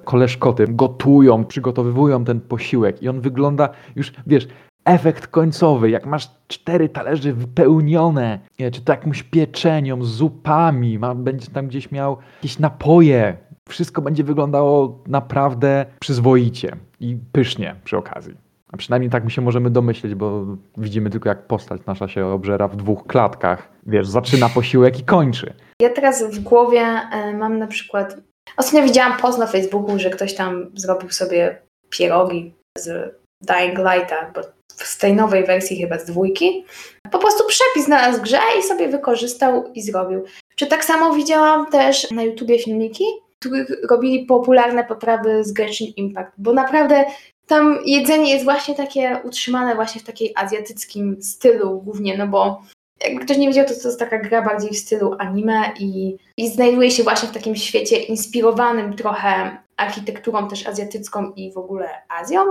koleżkoty 0.04 0.66
gotują, 0.68 1.44
przygotowywują 1.44 2.24
ten 2.24 2.40
posiłek 2.40 3.02
i 3.02 3.08
on 3.08 3.20
wygląda 3.20 3.68
już, 3.96 4.12
wiesz, 4.26 4.48
efekt 4.84 5.26
końcowy, 5.26 5.90
jak 5.90 6.06
masz 6.06 6.30
cztery 6.48 6.88
talerze 6.88 7.32
wypełnione, 7.32 8.38
czy 8.72 8.80
to 8.80 8.92
jakąś 8.92 9.22
pieczenią, 9.22 10.04
zupami, 10.04 10.98
ma, 10.98 11.14
będzie 11.14 11.46
tam 11.46 11.66
gdzieś 11.66 11.90
miał 11.90 12.16
jakieś 12.36 12.58
napoje, 12.58 13.36
wszystko 13.68 14.02
będzie 14.02 14.24
wyglądało 14.24 15.02
naprawdę 15.06 15.86
przyzwoicie 16.00 16.76
i 17.00 17.16
pysznie 17.32 17.76
przy 17.84 17.96
okazji. 17.96 18.41
A 18.72 18.76
przynajmniej 18.76 19.10
tak 19.10 19.24
my 19.24 19.30
się 19.30 19.42
możemy 19.42 19.70
domyśleć, 19.70 20.14
bo 20.14 20.44
widzimy 20.76 21.10
tylko 21.10 21.28
jak 21.28 21.46
postać 21.46 21.80
nasza 21.86 22.08
się 22.08 22.26
obżera 22.26 22.68
w 22.68 22.76
dwóch 22.76 23.06
klatkach. 23.06 23.68
Wiesz, 23.86 24.08
zaczyna 24.08 24.48
posiłek 24.48 25.00
i 25.00 25.04
kończy. 25.04 25.54
Ja 25.82 25.90
teraz 25.90 26.22
w 26.22 26.40
głowie 26.40 26.80
e, 26.80 27.32
mam 27.32 27.58
na 27.58 27.66
przykład... 27.66 28.16
Ostatnio 28.56 28.82
widziałam 28.82 29.18
post 29.18 29.38
na 29.38 29.46
Facebooku, 29.46 29.98
że 29.98 30.10
ktoś 30.10 30.34
tam 30.34 30.70
zrobił 30.74 31.10
sobie 31.10 31.58
pierogi 31.90 32.54
z 32.78 33.14
Dying 33.42 33.78
Lighta, 33.78 34.30
bo 34.34 34.40
z 34.76 34.98
tej 34.98 35.14
nowej 35.14 35.46
wersji 35.46 35.80
chyba 35.80 35.98
z 35.98 36.04
dwójki. 36.04 36.64
Po 37.10 37.18
prostu 37.18 37.44
przepis 37.48 37.84
znalazł 37.84 38.18
w 38.18 38.22
grze 38.22 38.38
i 38.58 38.62
sobie 38.62 38.88
wykorzystał 38.88 39.72
i 39.74 39.82
zrobił. 39.82 40.24
Czy 40.56 40.66
tak 40.66 40.84
samo 40.84 41.14
widziałam 41.14 41.66
też 41.66 42.10
na 42.10 42.22
YouTubie 42.22 42.58
filmiki, 42.58 43.04
których 43.40 43.68
robili 43.90 44.26
popularne 44.26 44.84
potrawy 44.84 45.44
z 45.44 45.52
Genshin 45.52 45.92
Impact, 45.96 46.32
bo 46.38 46.52
naprawdę 46.52 47.04
tam 47.46 47.78
jedzenie 47.86 48.32
jest 48.32 48.44
właśnie 48.44 48.74
takie 48.74 49.20
utrzymane 49.24 49.74
właśnie 49.74 50.00
w 50.00 50.04
takiej 50.04 50.32
azjatyckim 50.36 51.22
stylu 51.22 51.80
głównie, 51.80 52.18
no 52.18 52.26
bo 52.26 52.62
jakby 53.04 53.24
ktoś 53.24 53.36
nie 53.36 53.48
wiedział, 53.48 53.66
to 53.66 53.74
to 53.82 53.88
jest 53.88 53.98
taka 53.98 54.18
gra 54.18 54.42
bardziej 54.42 54.70
w 54.70 54.78
stylu 54.78 55.16
anime 55.18 55.72
i, 55.78 56.16
i 56.36 56.48
znajduje 56.48 56.90
się 56.90 57.02
właśnie 57.02 57.28
w 57.28 57.32
takim 57.32 57.56
świecie 57.56 57.96
inspirowanym 57.96 58.96
trochę 58.96 59.56
architekturą 59.76 60.48
też 60.48 60.66
azjatycką 60.66 61.32
i 61.36 61.52
w 61.52 61.58
ogóle 61.58 61.88
Azją. 62.08 62.44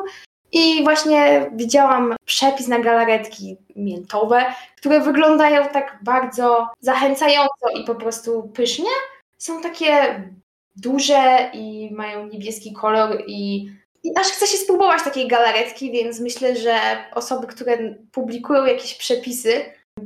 I 0.52 0.84
właśnie 0.84 1.52
widziałam 1.56 2.16
przepis 2.26 2.68
na 2.68 2.80
galaretki 2.80 3.58
miętowe, 3.76 4.46
które 4.78 5.00
wyglądają 5.00 5.70
tak 5.70 6.00
bardzo 6.04 6.68
zachęcająco 6.80 7.70
i 7.76 7.84
po 7.84 7.96
prostu 7.96 8.52
pysznie. 8.54 8.90
Są 9.38 9.62
takie 9.62 10.24
duże 10.76 11.50
i 11.54 11.90
mają 11.94 12.28
niebieski 12.28 12.74
kolor 12.74 13.24
i 13.28 13.72
i 14.04 14.12
aż 14.16 14.28
chce 14.28 14.48
się 14.48 14.58
spróbować 14.58 15.04
takiej 15.04 15.28
galaretki, 15.28 15.92
więc 15.92 16.20
myślę, 16.20 16.56
że 16.56 16.78
osoby, 17.14 17.48
które 17.48 17.96
publikują 18.12 18.66
jakieś 18.66 18.96
przepisy, 18.96 19.54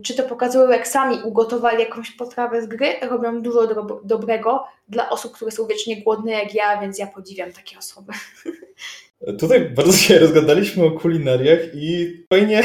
czy 0.04 0.16
to 0.16 0.24
pokazują, 0.24 0.70
jak 0.70 0.88
sami 0.88 1.18
ugotowali 1.24 1.80
jakąś 1.80 2.12
potrawę 2.12 2.62
z 2.62 2.68
gry, 2.68 2.88
robią 3.02 3.42
dużo 3.42 3.68
do 3.68 4.02
dobrego 4.04 4.64
dla 4.90 5.10
osób, 5.10 5.32
które 5.32 5.52
są 5.52 5.68
wiecznie 5.68 6.02
głodne 6.02 6.32
jak 6.32 6.56
ja, 6.56 6.82
więc 6.82 7.00
ja 7.00 7.08
podziwiam 7.08 7.52
takie 7.52 7.78
osoby. 7.78 8.14
Tutaj 9.40 9.70
bardzo 9.70 9.94
się 9.94 10.20
rozgadaliśmy 10.20 10.86
o 10.86 10.92
kulinariach 10.92 11.60
i 11.74 12.14
fajnie, 12.30 12.64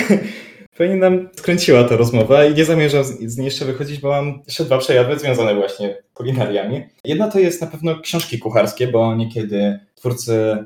fajnie 0.72 0.96
nam 0.96 1.28
skręciła 1.36 1.84
ta 1.84 1.96
rozmowa 1.96 2.44
i 2.44 2.54
nie 2.54 2.64
zamierzam 2.64 3.04
z 3.04 3.36
niej 3.36 3.44
jeszcze 3.44 3.64
wychodzić, 3.64 4.00
bo 4.00 4.08
mam 4.08 4.42
jeszcze 4.46 4.64
dwa 4.64 4.78
przejawy 4.78 5.18
związane 5.18 5.54
właśnie 5.54 6.02
z 6.10 6.14
kulinariami. 6.14 6.82
Jedna 7.04 7.30
to 7.30 7.38
jest 7.38 7.60
na 7.60 7.66
pewno 7.66 8.00
książki 8.00 8.38
kucharskie, 8.38 8.86
bo 8.86 9.14
niekiedy 9.14 9.80
twórcy 9.94 10.64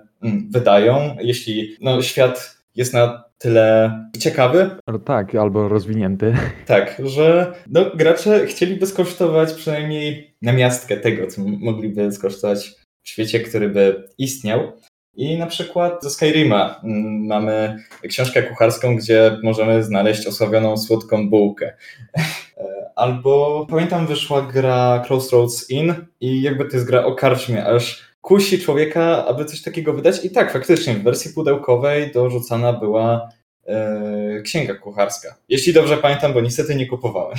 wydają, 0.51 1.17
jeśli 1.21 1.77
no, 1.81 2.03
świat 2.03 2.59
jest 2.75 2.95
na 2.95 3.25
tyle 3.39 3.93
ciekawy. 4.19 4.71
Tak, 5.05 5.35
albo 5.35 5.69
rozwinięty. 5.69 6.35
Tak, 6.67 7.03
że 7.05 7.53
no, 7.71 7.91
gracze 7.95 8.47
chcieliby 8.47 8.87
skosztować 8.87 9.53
przynajmniej 9.53 10.35
na 10.43 10.53
miastkę 10.53 10.97
tego, 10.97 11.27
co 11.27 11.43
mogliby 11.43 12.13
skosztować 12.13 12.75
w 13.03 13.09
świecie, 13.09 13.41
który 13.41 13.69
by 13.69 14.09
istniał. 14.19 14.73
I 15.17 15.39
na 15.39 15.47
przykład 15.47 16.03
ze 16.03 16.11
Skyrima 16.11 16.81
mm, 16.85 17.27
mamy 17.27 17.79
książkę 18.09 18.43
kucharską, 18.43 18.97
gdzie 18.97 19.39
możemy 19.43 19.83
znaleźć 19.83 20.27
osławioną 20.27 20.77
słodką 20.77 21.31
bułkę. 21.31 21.77
Albo 22.97 23.67
pamiętam 23.71 24.07
wyszła 24.07 24.43
gra 24.43 25.05
Crossroads 25.09 25.71
Inn 25.71 25.95
i 26.21 26.43
jakby 26.43 26.65
to 26.65 26.77
jest 26.77 26.87
gra 26.87 27.05
o 27.05 27.15
karczmie, 27.15 27.67
aż 27.67 28.14
kusi 28.25 28.59
człowieka, 28.59 29.27
aby 29.27 29.45
coś 29.45 29.63
takiego 29.63 29.93
wydać. 29.93 30.25
I 30.25 30.31
tak, 30.31 30.53
faktycznie 30.53 30.95
w 30.95 31.03
wersji 31.03 31.33
pudełkowej 31.35 32.13
dorzucana 32.13 32.73
była 32.73 33.29
e, 33.67 34.41
księga 34.43 34.75
kucharska. 34.75 35.37
Jeśli 35.49 35.73
dobrze 35.73 35.97
pamiętam, 35.97 36.33
bo 36.33 36.41
niestety 36.41 36.75
nie 36.75 36.87
kupowałem. 36.87 37.37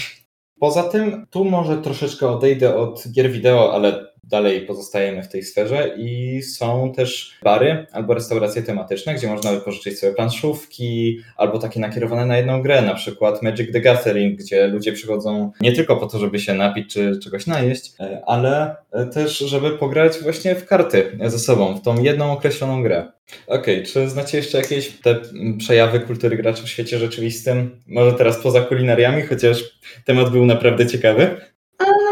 Poza 0.60 0.84
tym, 0.84 1.26
tu 1.30 1.46
może 1.46 1.78
troszeczkę 1.78 2.28
odejdę 2.28 2.76
od 2.76 3.04
gier 3.12 3.32
wideo, 3.32 3.74
ale 3.74 4.06
dalej 4.30 4.62
pozostajemy 4.62 5.24
w 5.24 5.28
tej 5.28 5.44
sferze 5.44 5.96
i 5.98 6.42
są 6.42 6.94
też 6.96 7.38
bary 7.44 7.86
albo 7.92 8.14
restauracje 8.14 8.62
tematyczne, 8.62 9.16
gdzie 9.16 9.28
można 9.28 9.52
wypożyczyć 9.52 10.00
sobie 10.00 10.14
planszówki 10.14 11.20
albo 11.38 11.60
takie 11.60 11.80
nakierowane 11.80 12.26
na 12.26 12.38
jedną 12.38 12.62
grę, 12.62 12.82
na 12.82 12.94
przykład 12.94 13.42
Magic 13.42 13.72
the 13.72 13.82
Gathering, 13.82 14.40
gdzie 14.40 14.68
ludzie 14.68 14.94
przychodzą 14.94 15.52
nie 15.62 15.74
tylko 15.74 15.98
po 15.98 16.08
to, 16.08 16.20
żeby 16.20 16.40
się 16.40 16.54
napić 16.54 16.94
czy 16.94 17.20
czegoś 17.20 17.48
najeść, 17.48 17.94
e, 18.00 18.22
ale 18.26 18.76
też, 19.14 19.38
żeby 19.38 19.72
pograć 19.72 20.18
właśnie 20.18 20.56
w 20.56 20.66
karty 20.66 21.18
ze 21.26 21.40
sobą, 21.40 21.76
w 21.76 21.82
tą 21.82 22.04
jedną 22.04 22.32
określoną 22.32 22.84
grę. 22.84 23.12
Okej, 23.48 23.76
okay, 23.76 23.86
czy 23.86 24.10
znacie 24.10 24.38
jeszcze 24.38 24.58
jakieś 24.58 24.90
te 24.90 25.16
przejawy 25.58 26.00
kultury 26.00 26.38
graczy 26.38 26.64
w 26.64 26.70
świecie 26.70 27.00
rzeczywistym? 27.00 27.82
Może 27.88 28.14
teraz 28.14 28.38
poza 28.38 28.62
kulinariami, 28.62 29.22
chociaż 29.22 29.64
temat 30.06 30.30
był 30.30 30.46
naprawdę 30.46 30.88
ciekawy. 30.88 31.38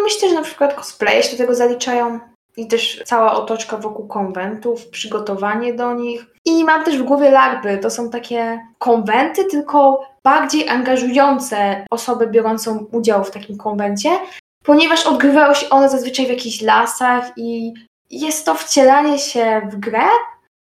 Myślę, 0.04 0.30
że 0.30 0.36
na 0.36 0.42
przykład 0.42 0.74
cosplaye 0.74 1.24
się 1.24 1.32
do 1.32 1.38
tego 1.38 1.56
zaliczają 1.56 2.20
i 2.58 2.68
też 2.68 3.02
cała 3.06 3.34
otoczka 3.34 3.78
wokół 3.78 4.08
konwentów, 4.08 4.88
przygotowanie 4.88 5.74
do 5.74 5.94
nich. 5.94 6.26
I 6.46 6.64
mam 6.64 6.84
też 6.84 6.98
w 6.98 7.04
głowie 7.04 7.32
larpy. 7.32 7.78
To 7.78 7.90
są 7.90 8.10
takie 8.10 8.60
konwenty, 8.80 9.46
tylko 9.46 10.06
bardziej 10.24 10.70
angażujące 10.70 11.86
osobę 11.92 12.28
biorącą 12.28 12.86
udział 12.92 13.24
w 13.24 13.32
takim 13.32 13.58
konwencie, 13.58 14.10
ponieważ 14.64 15.06
odgrywały 15.06 15.56
się 15.56 15.70
one 15.70 15.90
zazwyczaj 15.90 16.26
w 16.26 16.30
jakichś 16.30 16.62
lasach 16.62 17.32
i 17.38 17.74
jest 18.10 18.46
to 18.46 18.56
wcielanie 18.56 19.20
się 19.20 19.62
w 19.72 19.76
grę 19.76 20.06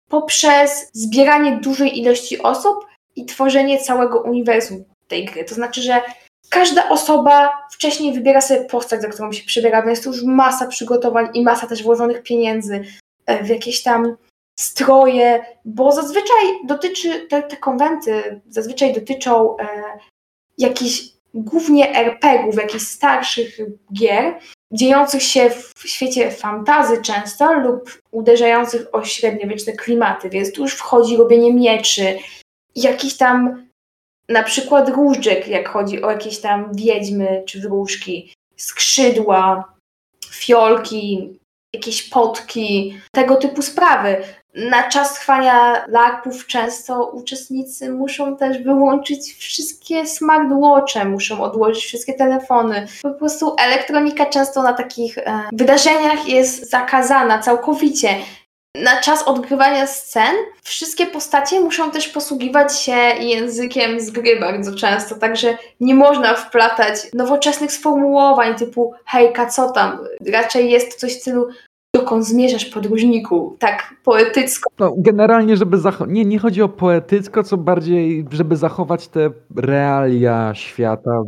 poprzez 0.10 0.90
zbieranie 0.94 1.58
dużej 1.58 2.00
ilości 2.00 2.42
osób 2.42 2.86
i 3.16 3.26
tworzenie 3.26 3.80
całego 3.80 4.22
uniwersum 4.22 4.84
tej 5.08 5.26
gry. 5.26 5.44
To 5.44 5.56
znaczy, 5.56 5.82
że 5.82 6.02
każda 6.50 6.90
osoba 6.90 7.52
wcześniej 7.72 8.14
wybiera 8.14 8.42
sobie 8.42 8.66
postać, 8.66 9.02
za 9.02 9.08
którą 9.08 9.32
się 9.32 9.44
przybiera, 9.44 9.82
więc 9.82 10.02
to 10.02 10.10
już 10.10 10.24
masa 10.24 10.68
przygotowań 10.68 11.30
i 11.34 11.44
masa 11.44 11.68
też 11.68 11.84
włożonych 11.84 12.24
pieniędzy 12.24 12.84
e, 13.26 13.44
w 13.44 13.50
jakieś 13.50 13.84
tam 13.84 14.18
stroje, 14.60 15.46
bo 15.66 15.92
zazwyczaj 15.92 16.46
dotyczy, 16.66 17.28
te, 17.30 17.44
te 17.44 17.58
konwenty 17.58 18.42
zazwyczaj 18.50 18.94
dotyczą 18.94 19.58
e, 19.58 19.68
jakichś 20.58 21.16
głównie 21.34 21.96
RPGów, 21.96 22.56
jakichś 22.56 22.84
starszych 22.84 23.58
gier, 23.94 24.40
dziejących 24.72 25.24
się 25.24 25.50
w 25.50 25.90
świecie 25.90 26.32
fantazy 26.32 27.02
często 27.02 27.54
lub 27.54 28.02
uderzających 28.12 28.96
o 28.96 29.04
średniowieczne 29.04 29.74
klimaty, 29.74 30.30
więc 30.30 30.52
tu 30.52 30.62
już 30.62 30.74
wchodzi 30.74 31.18
robienie 31.18 31.54
mieczy, 31.54 32.18
jakiś 32.76 33.18
tam 33.18 33.65
na 34.30 34.44
przykład 34.44 34.90
różdżek, 34.90 35.48
jak 35.48 35.70
chodzi 35.70 36.02
o 36.02 36.12
jakieś 36.12 36.42
tam 36.42 36.72
wiedźmy 36.74 37.44
czy 37.46 37.62
wróżki, 37.62 38.34
skrzydła, 38.56 39.74
fiolki, 40.32 41.40
jakieś 41.74 42.10
potki, 42.10 43.00
tego 43.12 43.36
typu 43.36 43.62
sprawy. 43.62 44.18
Na 44.56 44.84
czas 44.84 45.20
trwania 45.20 45.86
larpów 45.88 46.48
często 46.48 47.06
uczestnicy 47.06 47.92
muszą 47.92 48.38
też 48.38 48.58
wyłączyć 48.58 49.34
wszystkie 49.34 50.08
smartwatche, 50.08 51.06
muszą 51.06 51.44
odłożyć 51.44 51.86
wszystkie 51.86 52.14
telefony. 52.14 52.88
Po 53.02 53.12
prostu 53.12 53.56
elektronika 53.60 54.26
często 54.26 54.64
na 54.64 54.74
takich 54.74 55.18
e, 55.18 55.50
wydarzeniach 55.54 56.28
jest 56.28 56.70
zakazana 56.70 57.40
całkowicie 57.40 58.10
na 58.84 59.02
czas 59.02 59.24
odgrywania 59.28 59.88
scen 59.88 60.36
wszystkie 60.64 61.06
postacie 61.06 61.60
muszą 61.60 61.92
też 61.92 62.08
posługiwać 62.08 62.80
się 62.80 62.96
językiem 63.20 64.00
z 64.00 64.10
gry 64.12 64.40
bardzo 64.40 64.76
często, 64.76 65.16
także 65.16 65.58
nie 65.80 65.96
można 65.96 66.34
wplatać 66.34 66.96
nowoczesnych 67.14 67.72
sformułowań 67.72 68.56
typu 68.56 68.94
hejka, 69.06 69.46
co 69.46 69.72
tam? 69.72 70.00
Raczej 70.34 70.72
jest 70.72 71.00
coś 71.00 71.16
w 71.16 71.22
stylu 71.22 71.48
dokąd 71.96 72.26
zmierzasz 72.26 72.66
podróżniku, 72.66 73.56
tak 73.60 73.96
poetycko. 74.04 74.70
No, 74.80 74.94
generalnie, 74.98 75.58
żeby 75.58 75.78
zachować, 75.78 76.14
nie, 76.14 76.26
nie 76.26 76.40
chodzi 76.40 76.62
o 76.62 76.70
poetycko, 76.70 77.44
co 77.44 77.58
bardziej, 77.58 78.26
żeby 78.32 78.56
zachować 78.56 79.08
te 79.08 79.32
realia 79.56 80.52
świata. 80.56 81.22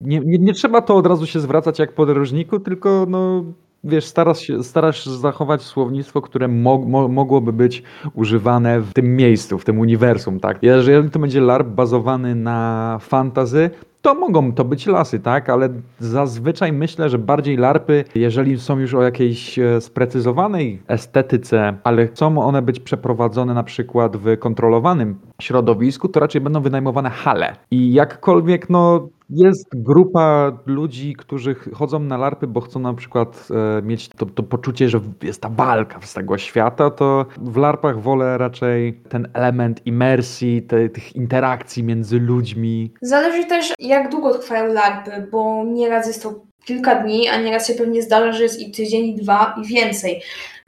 Nie, 0.00 0.20
nie, 0.20 0.38
nie 0.38 0.52
trzeba 0.52 0.82
to 0.82 0.96
od 0.96 1.06
razu 1.06 1.26
się 1.26 1.40
zwracać 1.40 1.78
jak 1.78 1.92
podróżniku, 1.92 2.60
tylko 2.60 3.06
no, 3.08 3.44
wiesz, 3.84 4.04
starasz 4.04 4.38
się, 4.38 4.64
starasz 4.64 5.06
zachować 5.06 5.62
słownictwo, 5.62 6.20
które 6.20 6.48
mo, 6.48 6.78
mo, 6.78 7.08
mogłoby 7.08 7.52
być 7.52 7.82
używane 8.14 8.80
w 8.80 8.92
tym 8.92 9.16
miejscu, 9.16 9.58
w 9.58 9.64
tym 9.64 9.78
uniwersum, 9.78 10.40
tak? 10.40 10.58
Jeżeli 10.62 11.10
to 11.10 11.18
będzie 11.18 11.40
LARP 11.40 11.68
bazowany 11.68 12.34
na 12.34 12.98
fantazy, 13.00 13.70
to 14.04 14.14
mogą 14.14 14.52
to 14.52 14.64
być 14.64 14.86
lasy, 14.86 15.20
tak? 15.20 15.50
Ale 15.50 15.68
zazwyczaj 15.98 16.72
myślę, 16.72 17.08
że 17.08 17.18
bardziej 17.18 17.56
larpy, 17.56 18.04
jeżeli 18.14 18.60
są 18.60 18.78
już 18.78 18.94
o 18.94 19.02
jakiejś 19.02 19.58
e, 19.58 19.80
sprecyzowanej 19.80 20.82
estetyce, 20.88 21.76
ale 21.84 22.06
chcą 22.06 22.38
one 22.42 22.62
być 22.62 22.80
przeprowadzone 22.80 23.54
na 23.54 23.62
przykład 23.62 24.16
w 24.16 24.38
kontrolowanym 24.38 25.18
środowisku, 25.40 26.08
to 26.08 26.20
raczej 26.20 26.40
będą 26.40 26.60
wynajmowane 26.60 27.10
hale. 27.10 27.56
I 27.70 27.92
jakkolwiek, 27.92 28.70
no, 28.70 29.08
jest 29.34 29.64
grupa 29.74 30.58
ludzi, 30.66 31.14
którzy 31.18 31.54
chodzą 31.54 31.98
na 31.98 32.16
larpy, 32.16 32.46
bo 32.46 32.60
chcą 32.60 32.80
na 32.80 32.94
przykład 32.94 33.48
e, 33.78 33.82
mieć 33.82 34.08
to, 34.08 34.26
to, 34.26 34.42
poczucie, 34.42 34.88
że 34.88 35.00
jest 35.22 35.40
ta 35.40 35.48
walka 35.48 36.00
z 36.00 36.14
tego 36.14 36.38
świata, 36.38 36.90
to 36.90 37.26
w 37.38 37.56
larpach 37.56 38.00
wolę 38.00 38.38
raczej 38.38 39.00
ten 39.08 39.28
element 39.32 39.86
imersji, 39.86 40.62
te, 40.62 40.88
tych 40.88 41.16
interakcji 41.16 41.82
między 41.82 42.18
ludźmi. 42.18 42.94
Zależy 43.02 43.44
też, 43.44 43.72
jak 43.78 44.10
długo 44.10 44.38
trwają 44.38 44.72
larpy, 44.72 45.28
bo 45.32 45.64
nieraz 45.64 46.06
jest 46.06 46.22
to 46.22 46.34
kilka 46.64 47.02
dni, 47.02 47.28
a 47.28 47.40
nieraz 47.40 47.66
się 47.66 47.74
pewnie 47.74 48.02
zdarza, 48.02 48.32
że 48.32 48.42
jest 48.42 48.60
i 48.60 48.70
tydzień, 48.70 49.04
i 49.04 49.16
dwa, 49.16 49.54
i 49.62 49.66
więcej. 49.66 50.22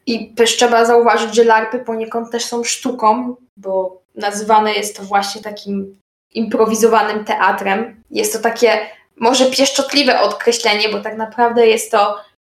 I 0.06 0.34
też 0.34 0.56
trzeba 0.56 0.84
zauważyć, 0.84 1.34
że 1.34 1.44
larpy 1.44 1.78
poniekąd 1.78 2.30
też 2.30 2.44
są 2.44 2.64
sztuką, 2.64 3.36
bo 3.56 4.02
nazywane 4.14 4.72
jest 4.72 4.96
to 4.96 5.02
właśnie 5.02 5.42
takim 5.42 5.96
improwizowanym 6.36 7.24
teatrem. 7.24 8.02
Jest 8.10 8.32
to 8.32 8.38
takie 8.38 8.78
może 9.16 9.50
pieszczotliwe 9.50 10.20
określenie, 10.20 10.88
bo 10.88 11.00
tak 11.00 11.16
naprawdę 11.16 11.66
jest 11.66 11.90
to, 11.90 12.16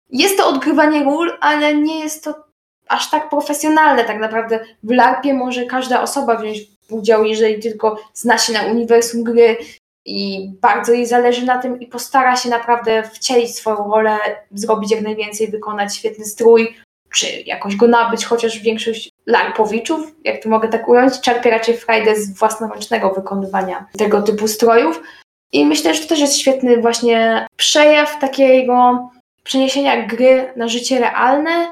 jest 0.10 0.38
to 0.38 0.48
odgrywanie 0.48 1.04
ról, 1.04 1.38
ale 1.42 1.76
nie 1.76 2.00
jest 2.00 2.24
to 2.24 2.36
aż 2.88 3.10
tak 3.10 3.30
profesjonalne. 3.30 4.04
Tak 4.04 4.20
naprawdę 4.20 4.60
w 4.84 4.92
LARPie 4.92 5.34
może 5.34 5.66
każda 5.66 6.02
osoba 6.02 6.36
wziąć 6.36 6.58
udział, 6.90 7.24
jeżeli 7.24 7.60
tylko 7.60 8.00
zna 8.14 8.38
się 8.38 8.54
na 8.54 8.64
uniwersum 8.64 9.24
gry 9.24 9.58
i 10.06 10.50
bardzo 10.62 10.94
jej 10.94 11.06
zależy 11.06 11.46
na 11.46 11.58
tym 11.58 11.80
i 11.80 11.88
postara 11.88 12.36
się 12.36 12.50
naprawdę 12.50 13.04
wcielić 13.04 13.56
swoją 13.56 13.92
rolę, 13.92 14.18
zrobić 14.52 14.92
jak 14.92 15.02
najwięcej, 15.02 15.48
wykonać 15.48 15.96
świetny 15.96 16.26
strój, 16.26 16.76
czy 17.18 17.44
jakoś 17.46 17.76
go 17.76 17.88
nabyć, 17.88 18.26
chociaż 18.26 18.60
większość 18.60 19.12
larpowiczów, 19.26 20.16
jak 20.24 20.44
to 20.44 20.50
mogę 20.50 20.68
tak 20.68 20.88
ująć, 20.88 21.22
czerpie 21.22 21.50
raczej 21.50 21.78
frajdę 21.78 22.16
z 22.16 22.40
własnoręcznego 22.40 23.14
wykonywania 23.14 23.86
tego 23.98 24.22
typu 24.22 24.48
strojów. 24.48 25.02
I 25.52 25.66
myślę, 25.66 25.94
że 25.94 26.02
to 26.02 26.08
też 26.08 26.20
jest 26.20 26.38
świetny 26.38 26.82
właśnie 26.82 27.48
przejaw 27.56 28.20
takiego 28.20 29.10
przeniesienia 29.44 30.08
gry 30.08 30.54
na 30.56 30.68
życie 30.68 31.00
realne, 31.00 31.68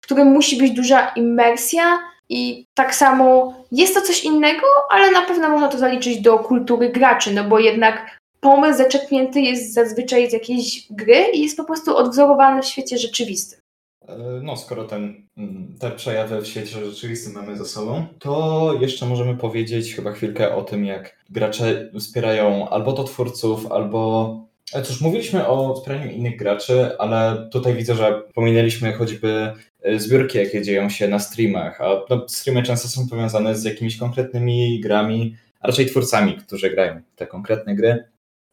w 0.00 0.04
którym 0.04 0.28
musi 0.28 0.56
być 0.56 0.72
duża 0.72 1.08
imersja 1.08 1.98
i 2.28 2.64
tak 2.74 2.94
samo 2.94 3.54
jest 3.72 3.94
to 3.94 4.00
coś 4.00 4.24
innego, 4.24 4.66
ale 4.90 5.10
na 5.10 5.22
pewno 5.22 5.48
można 5.48 5.68
to 5.68 5.78
zaliczyć 5.78 6.20
do 6.20 6.38
kultury 6.38 6.88
graczy, 6.88 7.34
no 7.34 7.44
bo 7.44 7.58
jednak 7.58 8.18
pomysł 8.40 8.78
zaczerpnięty 8.78 9.40
jest 9.40 9.74
zazwyczaj 9.74 10.30
z 10.30 10.32
jakiejś 10.32 10.86
gry 10.90 11.24
i 11.32 11.42
jest 11.42 11.56
po 11.56 11.64
prostu 11.64 11.96
odwzorowany 11.96 12.62
w 12.62 12.66
świecie 12.66 12.98
rzeczywistym. 12.98 13.60
E, 14.08 14.40
no, 14.42 14.56
skoro 14.56 14.84
ten, 14.84 15.26
mm, 15.36 15.74
te 15.80 15.90
przejawy 15.90 16.40
w 16.40 16.46
świecie 16.46 16.84
rzeczywistym 16.84 17.32
mamy 17.32 17.56
za 17.56 17.64
sobą, 17.64 18.06
to 18.18 18.74
jeszcze 18.80 19.06
możemy 19.06 19.36
powiedzieć 19.36 19.94
chyba 19.94 20.12
chwilkę 20.12 20.54
o 20.54 20.62
tym, 20.62 20.84
jak 20.84 21.16
gracze 21.30 21.90
wspierają 21.98 22.68
albo 22.68 22.92
to 22.92 23.04
twórców, 23.04 23.72
albo. 23.72 24.50
E, 24.74 24.82
cóż, 24.82 25.00
mówiliśmy 25.00 25.46
o 25.46 25.74
wspieraniu 25.74 26.10
innych 26.10 26.36
graczy, 26.36 26.98
ale 26.98 27.48
tutaj 27.52 27.74
widzę, 27.74 27.94
że 27.94 28.22
pominęliśmy 28.34 28.92
choćby 28.92 29.52
e, 29.82 29.98
zbiórki, 29.98 30.38
jakie 30.38 30.62
dzieją 30.62 30.90
się 30.90 31.08
na 31.08 31.18
streamach, 31.18 31.80
a 31.80 32.00
no, 32.10 32.28
streamy 32.28 32.62
często 32.62 32.88
są 32.88 33.08
powiązane 33.08 33.56
z 33.56 33.64
jakimiś 33.64 33.96
konkretnymi 33.96 34.80
grami, 34.80 35.36
a 35.60 35.66
raczej 35.66 35.86
twórcami, 35.86 36.36
którzy 36.36 36.70
grają 36.70 37.00
te 37.16 37.26
konkretne 37.26 37.74
gry. 37.74 38.04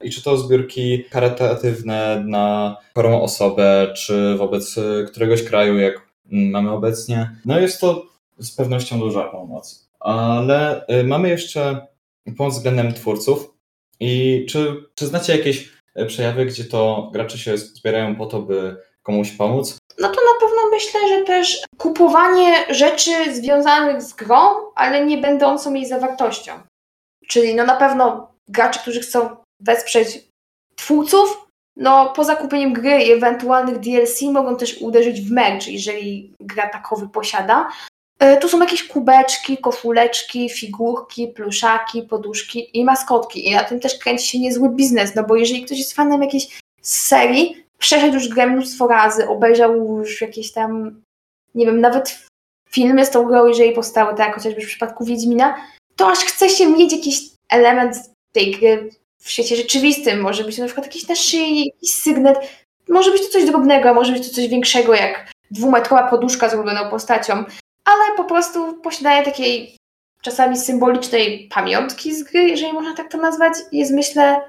I 0.03 0.09
czy 0.09 0.23
to 0.23 0.37
zbiórki 0.37 1.03
charytatywne 1.03 2.23
na 2.25 2.77
chorą 2.95 3.21
osobę, 3.21 3.93
czy 3.97 4.35
wobec 4.37 4.75
któregoś 5.07 5.43
kraju, 5.43 5.77
jak 5.77 6.07
mamy 6.25 6.71
obecnie. 6.71 7.35
No 7.45 7.59
jest 7.59 7.81
to 7.81 8.05
z 8.37 8.55
pewnością 8.55 8.99
duża 8.99 9.23
pomoc. 9.23 9.89
Ale 9.99 10.87
y, 10.87 11.03
mamy 11.03 11.29
jeszcze 11.29 11.87
pomoc 12.37 12.53
względem 12.53 12.93
twórców. 12.93 13.53
I 13.99 14.45
czy, 14.49 14.83
czy 14.95 15.07
znacie 15.07 15.37
jakieś 15.37 15.71
y, 15.99 16.05
przejawy, 16.05 16.45
gdzie 16.45 16.63
to 16.63 17.09
gracze 17.13 17.37
się 17.37 17.57
zbierają 17.57 18.15
po 18.15 18.25
to, 18.25 18.41
by 18.41 18.77
komuś 19.03 19.31
pomóc? 19.31 19.77
No 19.99 20.07
to 20.07 20.15
na 20.15 20.39
pewno 20.39 20.61
myślę, 20.71 20.99
że 21.09 21.25
też 21.25 21.61
kupowanie 21.77 22.55
rzeczy 22.69 23.35
związanych 23.35 24.01
z 24.01 24.13
grą, 24.13 24.37
ale 24.75 25.05
nie 25.05 25.17
będącą 25.17 25.73
jej 25.73 25.85
zawartością. 25.85 26.51
Czyli 27.27 27.55
no 27.55 27.65
na 27.65 27.75
pewno 27.75 28.31
gracze, 28.47 28.79
którzy 28.79 28.99
chcą 28.99 29.37
wesprzeć 29.59 30.27
twórców, 30.75 31.47
no 31.77 32.13
po 32.15 32.23
zakupieniem 32.23 32.73
gry 32.73 33.03
i 33.03 33.11
ewentualnych 33.11 33.79
DLC 33.79 34.21
mogą 34.21 34.57
też 34.57 34.81
uderzyć 34.81 35.21
w 35.21 35.31
merch, 35.31 35.67
jeżeli 35.67 36.33
gra 36.39 36.69
takowy 36.69 37.09
posiada. 37.09 37.69
E, 38.19 38.37
tu 38.37 38.49
są 38.49 38.59
jakieś 38.59 38.87
kubeczki, 38.87 39.57
koszuleczki, 39.57 40.49
figurki, 40.49 41.27
pluszaki, 41.27 42.01
poduszki 42.01 42.79
i 42.79 42.85
maskotki. 42.85 43.47
I 43.47 43.51
na 43.51 43.63
tym 43.63 43.79
też 43.79 43.99
kręci 43.99 44.27
się 44.27 44.39
niezły 44.39 44.69
biznes, 44.69 45.15
no 45.15 45.23
bo 45.23 45.35
jeżeli 45.35 45.65
ktoś 45.65 45.77
jest 45.77 45.93
fanem 45.93 46.21
jakiejś 46.21 46.59
serii, 46.81 47.65
przeszedł 47.77 48.13
już 48.13 48.29
grę 48.29 48.47
mnóstwo 48.47 48.87
razy, 48.87 49.27
obejrzał 49.27 49.75
już 49.75 50.21
jakieś 50.21 50.51
tam, 50.51 51.01
nie 51.55 51.65
wiem, 51.65 51.81
nawet 51.81 52.27
filmy 52.69 53.05
z 53.05 53.09
tą 53.09 53.23
grą, 53.23 53.45
jeżeli 53.45 53.71
powstały, 53.71 54.09
tak 54.09 54.27
jak 54.27 54.35
chociażby 54.35 54.61
w 54.61 54.67
przypadku 54.67 55.05
Wiedźmina, 55.05 55.55
to 55.95 56.11
aż 56.11 56.19
chce 56.19 56.49
się 56.49 56.67
mieć 56.69 56.93
jakiś 56.93 57.21
element 57.49 57.95
tej 58.33 58.51
gry 58.51 58.89
w 59.27 59.31
świecie 59.31 59.55
rzeczywistym. 59.55 60.21
Może 60.21 60.43
być 60.43 60.55
to 60.55 60.61
na 60.61 60.67
przykład 60.67 60.87
jakiś 60.87 61.07
naszyjnik, 61.07 61.73
jakiś 61.73 61.91
sygnet, 61.91 62.37
może 62.89 63.11
być 63.11 63.21
to 63.21 63.29
coś 63.29 63.45
drobnego, 63.45 63.93
może 63.93 64.11
być 64.11 64.27
to 64.27 64.35
coś 64.35 64.47
większego, 64.47 64.93
jak 64.95 65.31
dwumetrowa 65.51 66.07
poduszka 66.07 66.49
z 66.49 66.53
ulubioną 66.53 66.89
postacią, 66.89 67.33
ale 67.85 68.15
po 68.17 68.23
prostu 68.23 68.73
posiadanie 68.73 69.25
takiej 69.25 69.77
czasami 70.21 70.57
symbolicznej 70.57 71.49
pamiątki 71.53 72.15
z 72.15 72.23
gry, 72.23 72.43
jeżeli 72.43 72.73
można 72.73 72.95
tak 72.95 73.11
to 73.11 73.17
nazwać, 73.17 73.53
jest 73.71 73.91
myślę 73.91 74.41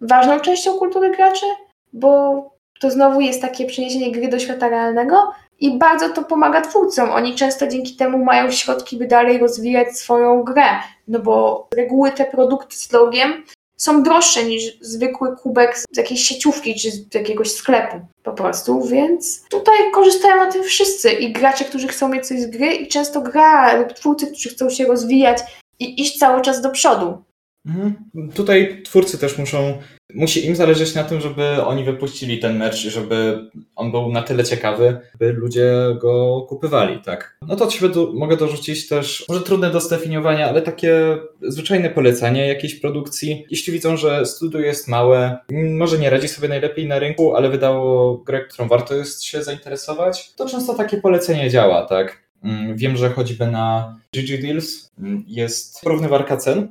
ważną 0.00 0.40
częścią 0.40 0.78
kultury 0.78 1.16
graczy, 1.16 1.46
bo 1.92 2.42
to 2.80 2.90
znowu 2.90 3.20
jest 3.20 3.42
takie 3.42 3.66
przeniesienie 3.66 4.12
gry 4.12 4.28
do 4.28 4.38
świata 4.38 4.68
realnego 4.68 5.32
i 5.60 5.78
bardzo 5.78 6.08
to 6.08 6.22
pomaga 6.22 6.60
twórcom. 6.60 7.10
Oni 7.10 7.34
często 7.34 7.66
dzięki 7.66 7.96
temu 7.96 8.24
mają 8.24 8.50
środki, 8.50 8.96
by 8.96 9.06
dalej 9.06 9.38
rozwijać 9.38 9.98
swoją 9.98 10.42
grę, 10.42 10.68
no 11.08 11.18
bo 11.18 11.68
z 11.72 11.76
reguły 11.76 12.12
te 12.12 12.24
produkty 12.24 12.76
z 12.76 12.92
logiem 12.92 13.44
są 13.76 14.02
droższe 14.02 14.44
niż 14.44 14.62
zwykły 14.80 15.36
kubek 15.36 15.78
z 15.78 15.96
jakiejś 15.96 16.22
sieciówki 16.22 16.74
czy 16.74 16.90
z 16.90 17.14
jakiegoś 17.14 17.52
sklepu 17.52 18.00
po 18.22 18.32
prostu, 18.32 18.84
więc 18.84 19.44
tutaj 19.50 19.76
korzystają 19.94 20.36
na 20.36 20.52
tym 20.52 20.62
wszyscy 20.62 21.10
i 21.10 21.32
gracze, 21.32 21.64
którzy 21.64 21.88
chcą 21.88 22.08
mieć 22.08 22.26
coś 22.26 22.40
z 22.40 22.46
gry 22.46 22.66
i 22.66 22.88
często 22.88 23.20
gra 23.20 23.76
lub 23.76 23.92
twórcy, 23.92 24.26
którzy 24.26 24.48
chcą 24.48 24.70
się 24.70 24.86
rozwijać 24.86 25.38
i 25.78 26.02
iść 26.02 26.18
cały 26.18 26.42
czas 26.42 26.60
do 26.60 26.70
przodu. 26.70 27.22
Mhm. 27.66 27.94
Tutaj 28.34 28.82
twórcy 28.82 29.18
też 29.18 29.38
muszą, 29.38 29.78
musi 30.16 30.46
im 30.46 30.56
zależeć 30.56 30.94
na 30.94 31.04
tym, 31.04 31.20
żeby 31.20 31.64
oni 31.64 31.84
wypuścili 31.84 32.38
ten 32.38 32.56
merch, 32.56 32.76
żeby 32.76 33.50
on 33.76 33.90
był 33.90 34.12
na 34.12 34.22
tyle 34.22 34.44
ciekawy, 34.44 34.98
by 35.18 35.32
ludzie 35.32 35.72
go 36.00 36.46
kupywali, 36.48 37.00
tak. 37.02 37.36
No 37.42 37.56
to 37.56 37.64
od 37.64 37.72
siebie 37.72 37.88
do, 37.88 38.12
mogę 38.12 38.36
dorzucić 38.36 38.88
też, 38.88 39.24
może 39.28 39.40
trudne 39.40 39.70
do 39.70 39.80
zdefiniowania, 39.80 40.48
ale 40.48 40.62
takie 40.62 41.18
zwyczajne 41.42 41.90
polecanie 41.90 42.48
jakiejś 42.48 42.74
produkcji. 42.74 43.46
Jeśli 43.50 43.72
widzą, 43.72 43.96
że 43.96 44.26
studio 44.26 44.60
jest 44.60 44.88
małe, 44.88 45.38
może 45.52 45.98
nie 45.98 46.10
radzi 46.10 46.28
sobie 46.28 46.48
najlepiej 46.48 46.88
na 46.88 46.98
rynku, 46.98 47.36
ale 47.36 47.50
wydało 47.50 48.16
grę, 48.18 48.44
którą 48.44 48.68
warto 48.68 48.94
jest 48.94 49.24
się 49.24 49.42
zainteresować, 49.42 50.32
to 50.34 50.48
często 50.48 50.74
takie 50.74 50.96
polecenie 50.96 51.50
działa, 51.50 51.86
tak. 51.86 52.26
Mm, 52.44 52.76
wiem, 52.76 52.96
że 52.96 53.10
choćby 53.10 53.46
na 53.46 53.96
GG 54.14 54.42
Deals 54.42 54.90
mm, 54.98 55.24
jest 55.26 55.80
porównywarka 55.80 56.36
cen, 56.36 56.68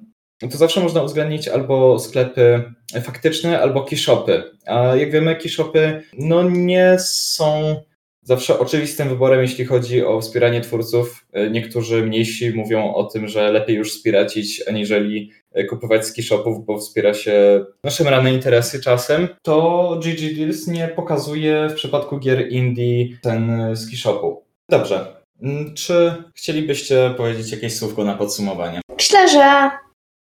to 0.51 0.57
zawsze 0.57 0.81
można 0.81 1.01
uwzględnić 1.01 1.47
albo 1.47 1.99
sklepy 1.99 2.63
faktyczne, 3.03 3.61
albo 3.61 3.83
keyshopy. 3.83 4.43
A 4.65 4.95
jak 4.95 5.11
wiemy, 5.11 5.35
keyshopy 5.35 6.01
no 6.17 6.49
nie 6.49 6.95
są 6.99 7.75
zawsze 8.21 8.59
oczywistym 8.59 9.09
wyborem, 9.09 9.41
jeśli 9.41 9.65
chodzi 9.65 10.05
o 10.05 10.21
wspieranie 10.21 10.61
twórców. 10.61 11.25
Niektórzy 11.51 12.03
mniejsi 12.03 12.51
mówią 12.51 12.93
o 12.93 13.03
tym, 13.03 13.27
że 13.27 13.51
lepiej 13.51 13.75
już 13.75 13.91
wspierać 13.91 14.39
aniżeli 14.67 15.31
kupować 15.69 16.05
z 16.05 16.13
keyshopów, 16.13 16.65
bo 16.65 16.77
wspiera 16.77 17.13
się 17.13 17.65
nasze 17.83 18.03
rane 18.03 18.33
interesy 18.33 18.81
czasem. 18.81 19.27
To 19.41 19.99
GG 20.03 20.37
Deals 20.37 20.67
nie 20.67 20.87
pokazuje 20.87 21.67
w 21.69 21.73
przypadku 21.73 22.17
gier 22.17 22.51
indie 22.51 23.17
ten 23.21 23.69
z 23.75 23.89
keyshopu. 23.89 24.43
Dobrze. 24.69 25.15
Czy 25.75 26.13
chcielibyście 26.33 27.13
powiedzieć 27.17 27.51
jakieś 27.51 27.75
słówko 27.75 28.03
na 28.03 28.13
podsumowanie? 28.15 28.81
Myślę, 28.97 29.29
że 29.29 29.69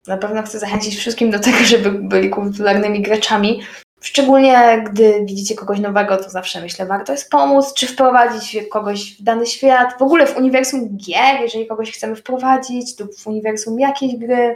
na 0.08 0.18
pewno 0.18 0.44
chcę 0.44 0.60
zachęcić 0.60 0.96
wszystkim 0.96 1.32
do 1.32 1.40
tego, 1.40 1.58
żeby 1.58 1.92
byli 1.92 2.30
popularnymi 2.30 3.02
graczami. 3.02 3.62
Szczególnie 4.02 4.84
gdy 4.92 5.26
widzicie 5.26 5.56
kogoś 5.56 5.80
nowego, 5.80 6.18
to 6.18 6.30
zawsze 6.30 6.62
myślę, 6.62 6.86
warto 6.86 7.12
jest 7.12 7.30
pomóc, 7.30 7.74
czy 7.74 7.88
wprowadzić 7.88 8.58
kogoś 8.72 9.18
w 9.18 9.24
dany 9.24 9.46
świat, 9.46 10.00
w 10.00 10.02
ogóle 10.02 10.28
w 10.28 10.38
uniwersum 10.38 10.98
gier, 10.98 11.42
jeżeli 11.42 11.68
kogoś 11.68 11.92
chcemy 11.92 12.16
wprowadzić, 12.16 13.00
lub 13.00 13.16
w 13.16 13.28
uniwersum 13.28 13.80
jakiejś 13.80 14.16
gry, 14.16 14.56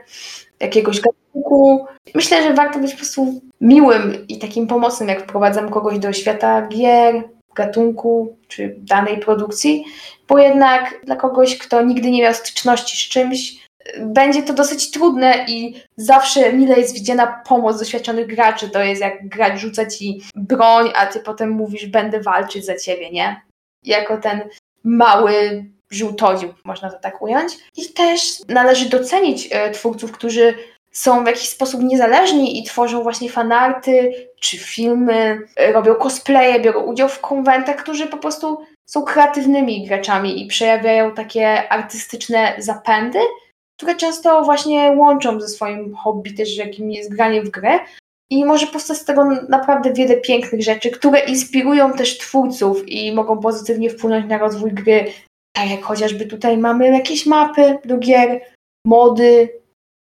jakiegoś 0.59 1.01
gatunku. 1.01 1.85
Myślę, 2.15 2.43
że 2.43 2.53
warto 2.53 2.79
być 2.79 2.91
po 2.91 2.97
prostu 2.97 3.41
miłym 3.61 4.27
i 4.27 4.39
takim 4.39 4.67
pomocnym, 4.67 5.09
jak 5.09 5.23
wprowadzam 5.23 5.69
kogoś 5.69 5.99
do 5.99 6.13
świata 6.13 6.67
gier, 6.67 7.23
gatunku 7.55 8.37
czy 8.47 8.75
danej 8.77 9.17
produkcji, 9.17 9.85
bo 10.27 10.39
jednak 10.39 11.01
dla 11.05 11.15
kogoś, 11.15 11.57
kto 11.57 11.81
nigdy 11.81 12.11
nie 12.11 12.21
miał 12.21 12.33
styczności 12.33 12.97
z 12.97 13.09
czymś, 13.09 13.66
będzie 13.99 14.43
to 14.43 14.53
dosyć 14.53 14.91
trudne 14.91 15.45
i 15.47 15.81
zawsze 15.97 16.53
mile 16.53 16.79
jest 16.79 16.93
widziana 16.93 17.41
pomoc 17.47 17.79
doświadczonych 17.79 18.27
graczy. 18.27 18.69
To 18.69 18.83
jest 18.83 19.01
jak 19.01 19.27
gracz 19.27 19.59
rzuca 19.59 19.85
ci 19.85 20.21
broń, 20.35 20.91
a 20.95 21.05
ty 21.05 21.19
potem 21.19 21.49
mówisz, 21.49 21.85
będę 21.85 22.21
walczyć 22.21 22.65
za 22.65 22.75
ciebie, 22.75 23.11
nie? 23.11 23.41
Jako 23.83 24.17
ten 24.17 24.41
mały 24.83 25.65
żółtodziób, 25.89 26.53
można 26.65 26.91
to 26.91 26.99
tak 26.99 27.21
ująć. 27.21 27.53
I 27.77 27.93
też 27.93 28.19
należy 28.47 28.89
docenić 28.89 29.47
e, 29.51 29.71
twórców, 29.71 30.11
którzy 30.11 30.53
są 30.91 31.23
w 31.23 31.27
jakiś 31.27 31.49
sposób 31.49 31.81
niezależni 31.83 32.59
i 32.59 32.63
tworzą 32.63 33.03
właśnie 33.03 33.29
fanarty 33.29 34.13
czy 34.39 34.57
filmy, 34.57 35.39
e, 35.55 35.71
robią 35.71 35.95
cosplaye, 35.95 36.59
biorą 36.59 36.81
udział 36.81 37.09
w 37.09 37.19
konwentach, 37.19 37.75
którzy 37.75 38.07
po 38.07 38.17
prostu 38.17 38.65
są 38.85 39.03
kreatywnymi 39.03 39.87
graczami 39.87 40.43
i 40.43 40.47
przejawiają 40.47 41.11
takie 41.11 41.69
artystyczne 41.71 42.55
zapędy, 42.57 43.19
które 43.77 43.95
często 43.95 44.41
właśnie 44.41 44.91
łączą 44.97 45.41
ze 45.41 45.47
swoim 45.47 45.95
hobby 45.95 46.33
też, 46.33 46.57
jakim 46.57 46.91
jest 46.91 47.15
granie 47.15 47.41
w 47.41 47.49
grę. 47.49 47.79
I 48.29 48.45
może 48.45 48.67
powstać 48.67 48.97
z 48.97 49.05
tego 49.05 49.25
naprawdę 49.49 49.93
wiele 49.93 50.17
pięknych 50.17 50.63
rzeczy, 50.63 50.91
które 50.91 51.19
inspirują 51.19 51.93
też 51.93 52.17
twórców 52.17 52.87
i 52.87 53.15
mogą 53.15 53.39
pozytywnie 53.39 53.89
wpłynąć 53.89 54.29
na 54.29 54.37
rozwój 54.37 54.71
gry. 54.71 55.05
Tak 55.55 55.69
jak 55.69 55.83
chociażby 55.83 56.25
tutaj 56.25 56.57
mamy 56.57 56.87
jakieś 56.87 57.25
mapy 57.25 57.77
do 57.85 57.97
gier, 57.97 58.41
mody, 58.85 59.49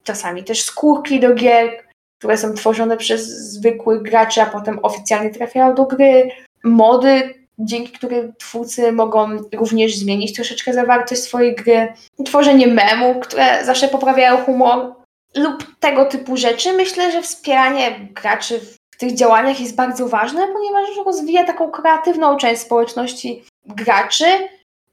czasami 0.05 0.45
też 0.45 0.63
skórki 0.63 1.21
do 1.21 1.35
gier, 1.35 1.71
które 2.19 2.39
są 2.39 2.55
tworzone 2.55 2.97
przez 2.97 3.29
zwykłych 3.29 4.03
graczy, 4.03 4.43
a 4.43 4.47
potem 4.47 4.79
oficjalnie 4.83 5.31
trafiają 5.31 5.75
do 5.75 5.87
gry, 5.87 6.31
mody, 6.65 7.35
dzięki 7.59 7.93
którym 7.93 8.33
twórcy 8.39 8.93
mogą 8.93 9.39
również 9.53 9.97
zmienić 9.97 10.35
troszeczkę 10.35 10.73
zawartość 10.73 11.23
swojej 11.23 11.55
gry, 11.55 11.93
tworzenie 12.25 12.67
memów, 12.67 13.27
które 13.27 13.65
zawsze 13.65 13.89
poprawiają 13.89 14.37
humor 14.37 14.95
lub 15.37 15.79
tego 15.81 16.05
typu 16.05 16.37
rzeczy. 16.37 16.73
Myślę, 16.73 17.13
że 17.13 17.23
wspieranie 17.23 18.09
graczy 18.15 18.61
w 18.95 18.99
tych 18.99 19.15
działaniach 19.15 19.61
jest 19.61 19.77
bardzo 19.77 20.09
ważne, 20.09 20.47
ponieważ 20.53 20.89
rozwija 21.07 21.45
taką 21.45 21.71
kreatywną 21.71 22.37
część 22.37 22.63
społeczności 22.63 23.45
graczy 23.67 24.27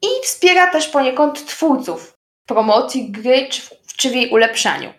i 0.02 0.06
wspiera 0.22 0.72
też 0.72 0.88
poniekąd 0.88 1.46
twórców 1.46 2.14
w 2.44 2.48
promocji 2.48 3.10
gry 3.10 3.46
czy 3.50 3.62
w, 3.62 3.96
czy 3.96 4.10
w 4.10 4.14
jej 4.14 4.30
ulepszaniu. 4.30 4.92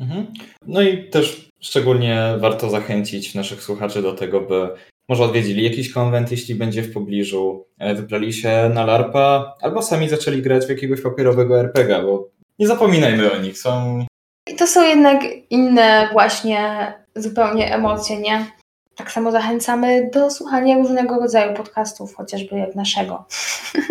Mhm. 0.00 0.26
No 0.66 0.82
i 0.82 1.10
też 1.10 1.48
szczególnie 1.60 2.34
warto 2.38 2.70
zachęcić 2.70 3.34
naszych 3.34 3.62
słuchaczy 3.62 4.02
do 4.02 4.12
tego, 4.12 4.40
by 4.40 4.76
może 5.08 5.24
odwiedzili 5.24 5.64
jakiś 5.64 5.92
konwent, 5.92 6.30
jeśli 6.30 6.54
będzie 6.54 6.82
w 6.82 6.92
pobliżu, 6.92 7.66
e, 7.78 7.94
wybrali 7.94 8.32
się 8.32 8.70
na 8.74 8.84
LARPa, 8.86 9.54
albo 9.60 9.82
sami 9.82 10.08
zaczęli 10.08 10.42
grać 10.42 10.66
w 10.66 10.70
jakiegoś 10.70 11.00
papierowego 11.00 11.60
RPG, 11.60 12.02
bo 12.02 12.28
nie 12.58 12.66
zapominajmy 12.66 13.32
o 13.32 13.38
nich, 13.38 13.58
są... 13.58 14.04
I 14.48 14.56
to 14.56 14.66
są 14.66 14.88
jednak 14.88 15.24
inne 15.50 16.08
właśnie 16.12 16.92
zupełnie 17.16 17.74
emocje, 17.74 18.20
nie? 18.20 18.46
Tak 18.96 19.12
samo 19.12 19.32
zachęcamy 19.32 20.10
do 20.12 20.30
słuchania 20.30 20.78
różnego 20.78 21.20
rodzaju 21.20 21.54
podcastów, 21.54 22.14
chociażby 22.14 22.58
jak 22.58 22.74
naszego. 22.74 23.24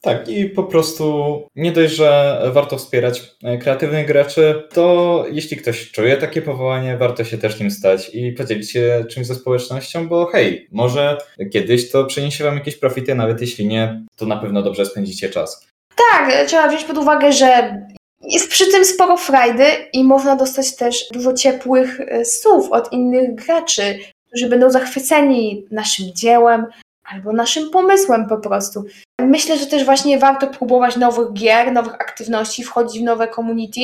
Tak, 0.00 0.28
i 0.28 0.44
po 0.44 0.64
prostu 0.64 1.48
nie 1.56 1.72
dość, 1.72 1.94
że 1.94 2.40
warto 2.52 2.76
wspierać 2.76 3.22
e, 3.42 3.58
kreatywnych 3.58 4.06
graczy, 4.06 4.68
to 4.72 5.24
jeśli 5.32 5.56
ktoś 5.56 5.90
czuje 5.90 6.16
takie 6.16 6.42
powołanie, 6.42 6.96
warto 6.96 7.24
się 7.24 7.38
też 7.38 7.60
nim 7.60 7.70
stać 7.70 8.10
i 8.14 8.32
podzielić 8.32 8.70
się 8.70 9.04
czymś 9.10 9.26
ze 9.26 9.34
społecznością, 9.34 10.08
bo 10.08 10.26
hej, 10.26 10.68
może 10.72 11.18
kiedyś 11.52 11.90
to 11.90 12.04
przyniesie 12.04 12.44
Wam 12.44 12.54
jakieś 12.54 12.76
profity, 12.76 13.14
nawet 13.14 13.40
jeśli 13.40 13.66
nie, 13.66 14.04
to 14.16 14.26
na 14.26 14.36
pewno 14.36 14.62
dobrze 14.62 14.86
spędzicie 14.86 15.30
czas. 15.30 15.66
Tak, 16.10 16.46
trzeba 16.46 16.68
wziąć 16.68 16.84
pod 16.84 16.98
uwagę, 16.98 17.32
że 17.32 17.78
jest 18.20 18.50
przy 18.50 18.70
tym 18.70 18.84
sporo 18.84 19.16
frajdy 19.16 19.66
i 19.92 20.04
można 20.04 20.36
dostać 20.36 20.76
też 20.76 21.08
dużo 21.12 21.32
ciepłych 21.32 22.00
e, 22.00 22.24
słów 22.24 22.72
od 22.72 22.92
innych 22.92 23.34
graczy, 23.34 23.98
którzy 24.28 24.48
będą 24.48 24.70
zachwyceni 24.70 25.66
naszym 25.70 26.06
dziełem 26.14 26.66
albo 27.04 27.32
naszym 27.32 27.70
pomysłem 27.70 28.28
po 28.28 28.38
prostu. 28.38 28.84
Myślę, 29.20 29.58
że 29.58 29.66
też 29.66 29.84
właśnie 29.84 30.18
warto 30.18 30.46
próbować 30.46 30.96
nowych 30.96 31.32
gier, 31.32 31.72
nowych 31.72 31.94
aktywności, 31.94 32.64
wchodzić 32.64 33.00
w 33.00 33.04
nowe 33.04 33.28
community, 33.28 33.80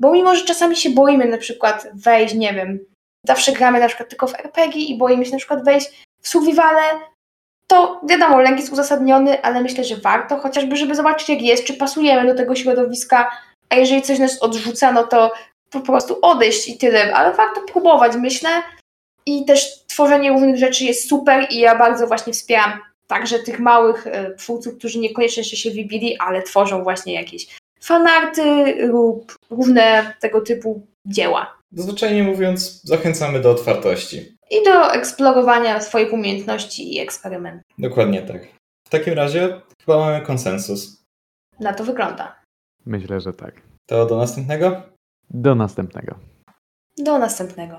bo 0.00 0.12
mimo, 0.12 0.36
że 0.36 0.44
czasami 0.44 0.76
się 0.76 0.90
boimy 0.90 1.24
na 1.28 1.38
przykład 1.38 1.88
wejść, 1.94 2.34
nie 2.34 2.54
wiem, 2.54 2.78
zawsze 3.26 3.52
gramy 3.52 3.80
na 3.80 3.88
przykład 3.88 4.08
tylko 4.08 4.26
w 4.26 4.34
RPG 4.34 4.82
i 4.82 4.98
boimy 4.98 5.24
się 5.24 5.32
na 5.32 5.38
przykład 5.38 5.64
wejść 5.64 6.04
w 6.20 6.28
survivale, 6.28 6.82
to 7.66 8.00
wiadomo, 8.08 8.40
lęk 8.40 8.58
jest 8.58 8.72
uzasadniony, 8.72 9.42
ale 9.42 9.60
myślę, 9.60 9.84
że 9.84 9.96
warto, 9.96 10.36
chociażby, 10.36 10.76
żeby 10.76 10.94
zobaczyć 10.94 11.28
jak 11.28 11.42
jest, 11.42 11.64
czy 11.64 11.74
pasujemy 11.74 12.32
do 12.32 12.38
tego 12.38 12.54
środowiska, 12.54 13.30
a 13.68 13.76
jeżeli 13.76 14.02
coś 14.02 14.18
nas 14.18 14.42
odrzuca, 14.42 14.92
no 14.92 15.02
to 15.02 15.32
po 15.70 15.80
prostu 15.80 16.18
odejść 16.22 16.68
i 16.68 16.78
tyle, 16.78 17.14
ale 17.14 17.34
warto 17.34 17.60
próbować, 17.60 18.12
myślę. 18.16 18.50
I 19.26 19.44
też 19.44 19.84
tworzenie 19.86 20.30
różnych 20.30 20.56
rzeczy 20.56 20.84
jest 20.84 21.08
super 21.08 21.46
i 21.50 21.58
ja 21.58 21.78
bardzo 21.78 22.06
właśnie 22.06 22.32
wspieram 22.32 22.80
także 23.06 23.38
tych 23.38 23.58
małych 23.58 24.06
e, 24.06 24.34
twórców, 24.34 24.78
którzy 24.78 24.98
niekoniecznie 24.98 25.40
jeszcze 25.40 25.56
się 25.56 25.70
wybili, 25.70 26.18
ale 26.18 26.42
tworzą 26.42 26.82
właśnie 26.82 27.14
jakieś 27.14 27.46
fanarty 27.80 28.74
lub 28.86 29.36
różne 29.50 30.14
tego 30.20 30.40
typu 30.40 30.86
dzieła. 31.06 31.58
Zwyczajnie 31.72 32.22
mówiąc, 32.22 32.80
zachęcamy 32.84 33.40
do 33.40 33.50
otwartości. 33.50 34.36
I 34.50 34.64
do 34.64 34.92
eksplorowania 34.92 35.80
swoich 35.80 36.12
umiejętności 36.12 36.94
i 36.94 37.00
eksperymentów. 37.00 37.62
Dokładnie 37.78 38.22
tak. 38.22 38.42
W 38.86 38.90
takim 38.90 39.14
razie 39.14 39.60
chyba 39.80 39.98
mamy 39.98 40.20
konsensus. 40.20 41.04
Na 41.60 41.72
to 41.72 41.84
wygląda. 41.84 42.43
Myślę, 42.86 43.20
że 43.20 43.32
tak. 43.32 43.62
To 43.86 44.06
do 44.06 44.16
następnego? 44.16 44.82
Do 45.30 45.54
następnego. 45.54 46.18
Do 46.98 47.18
następnego. 47.18 47.78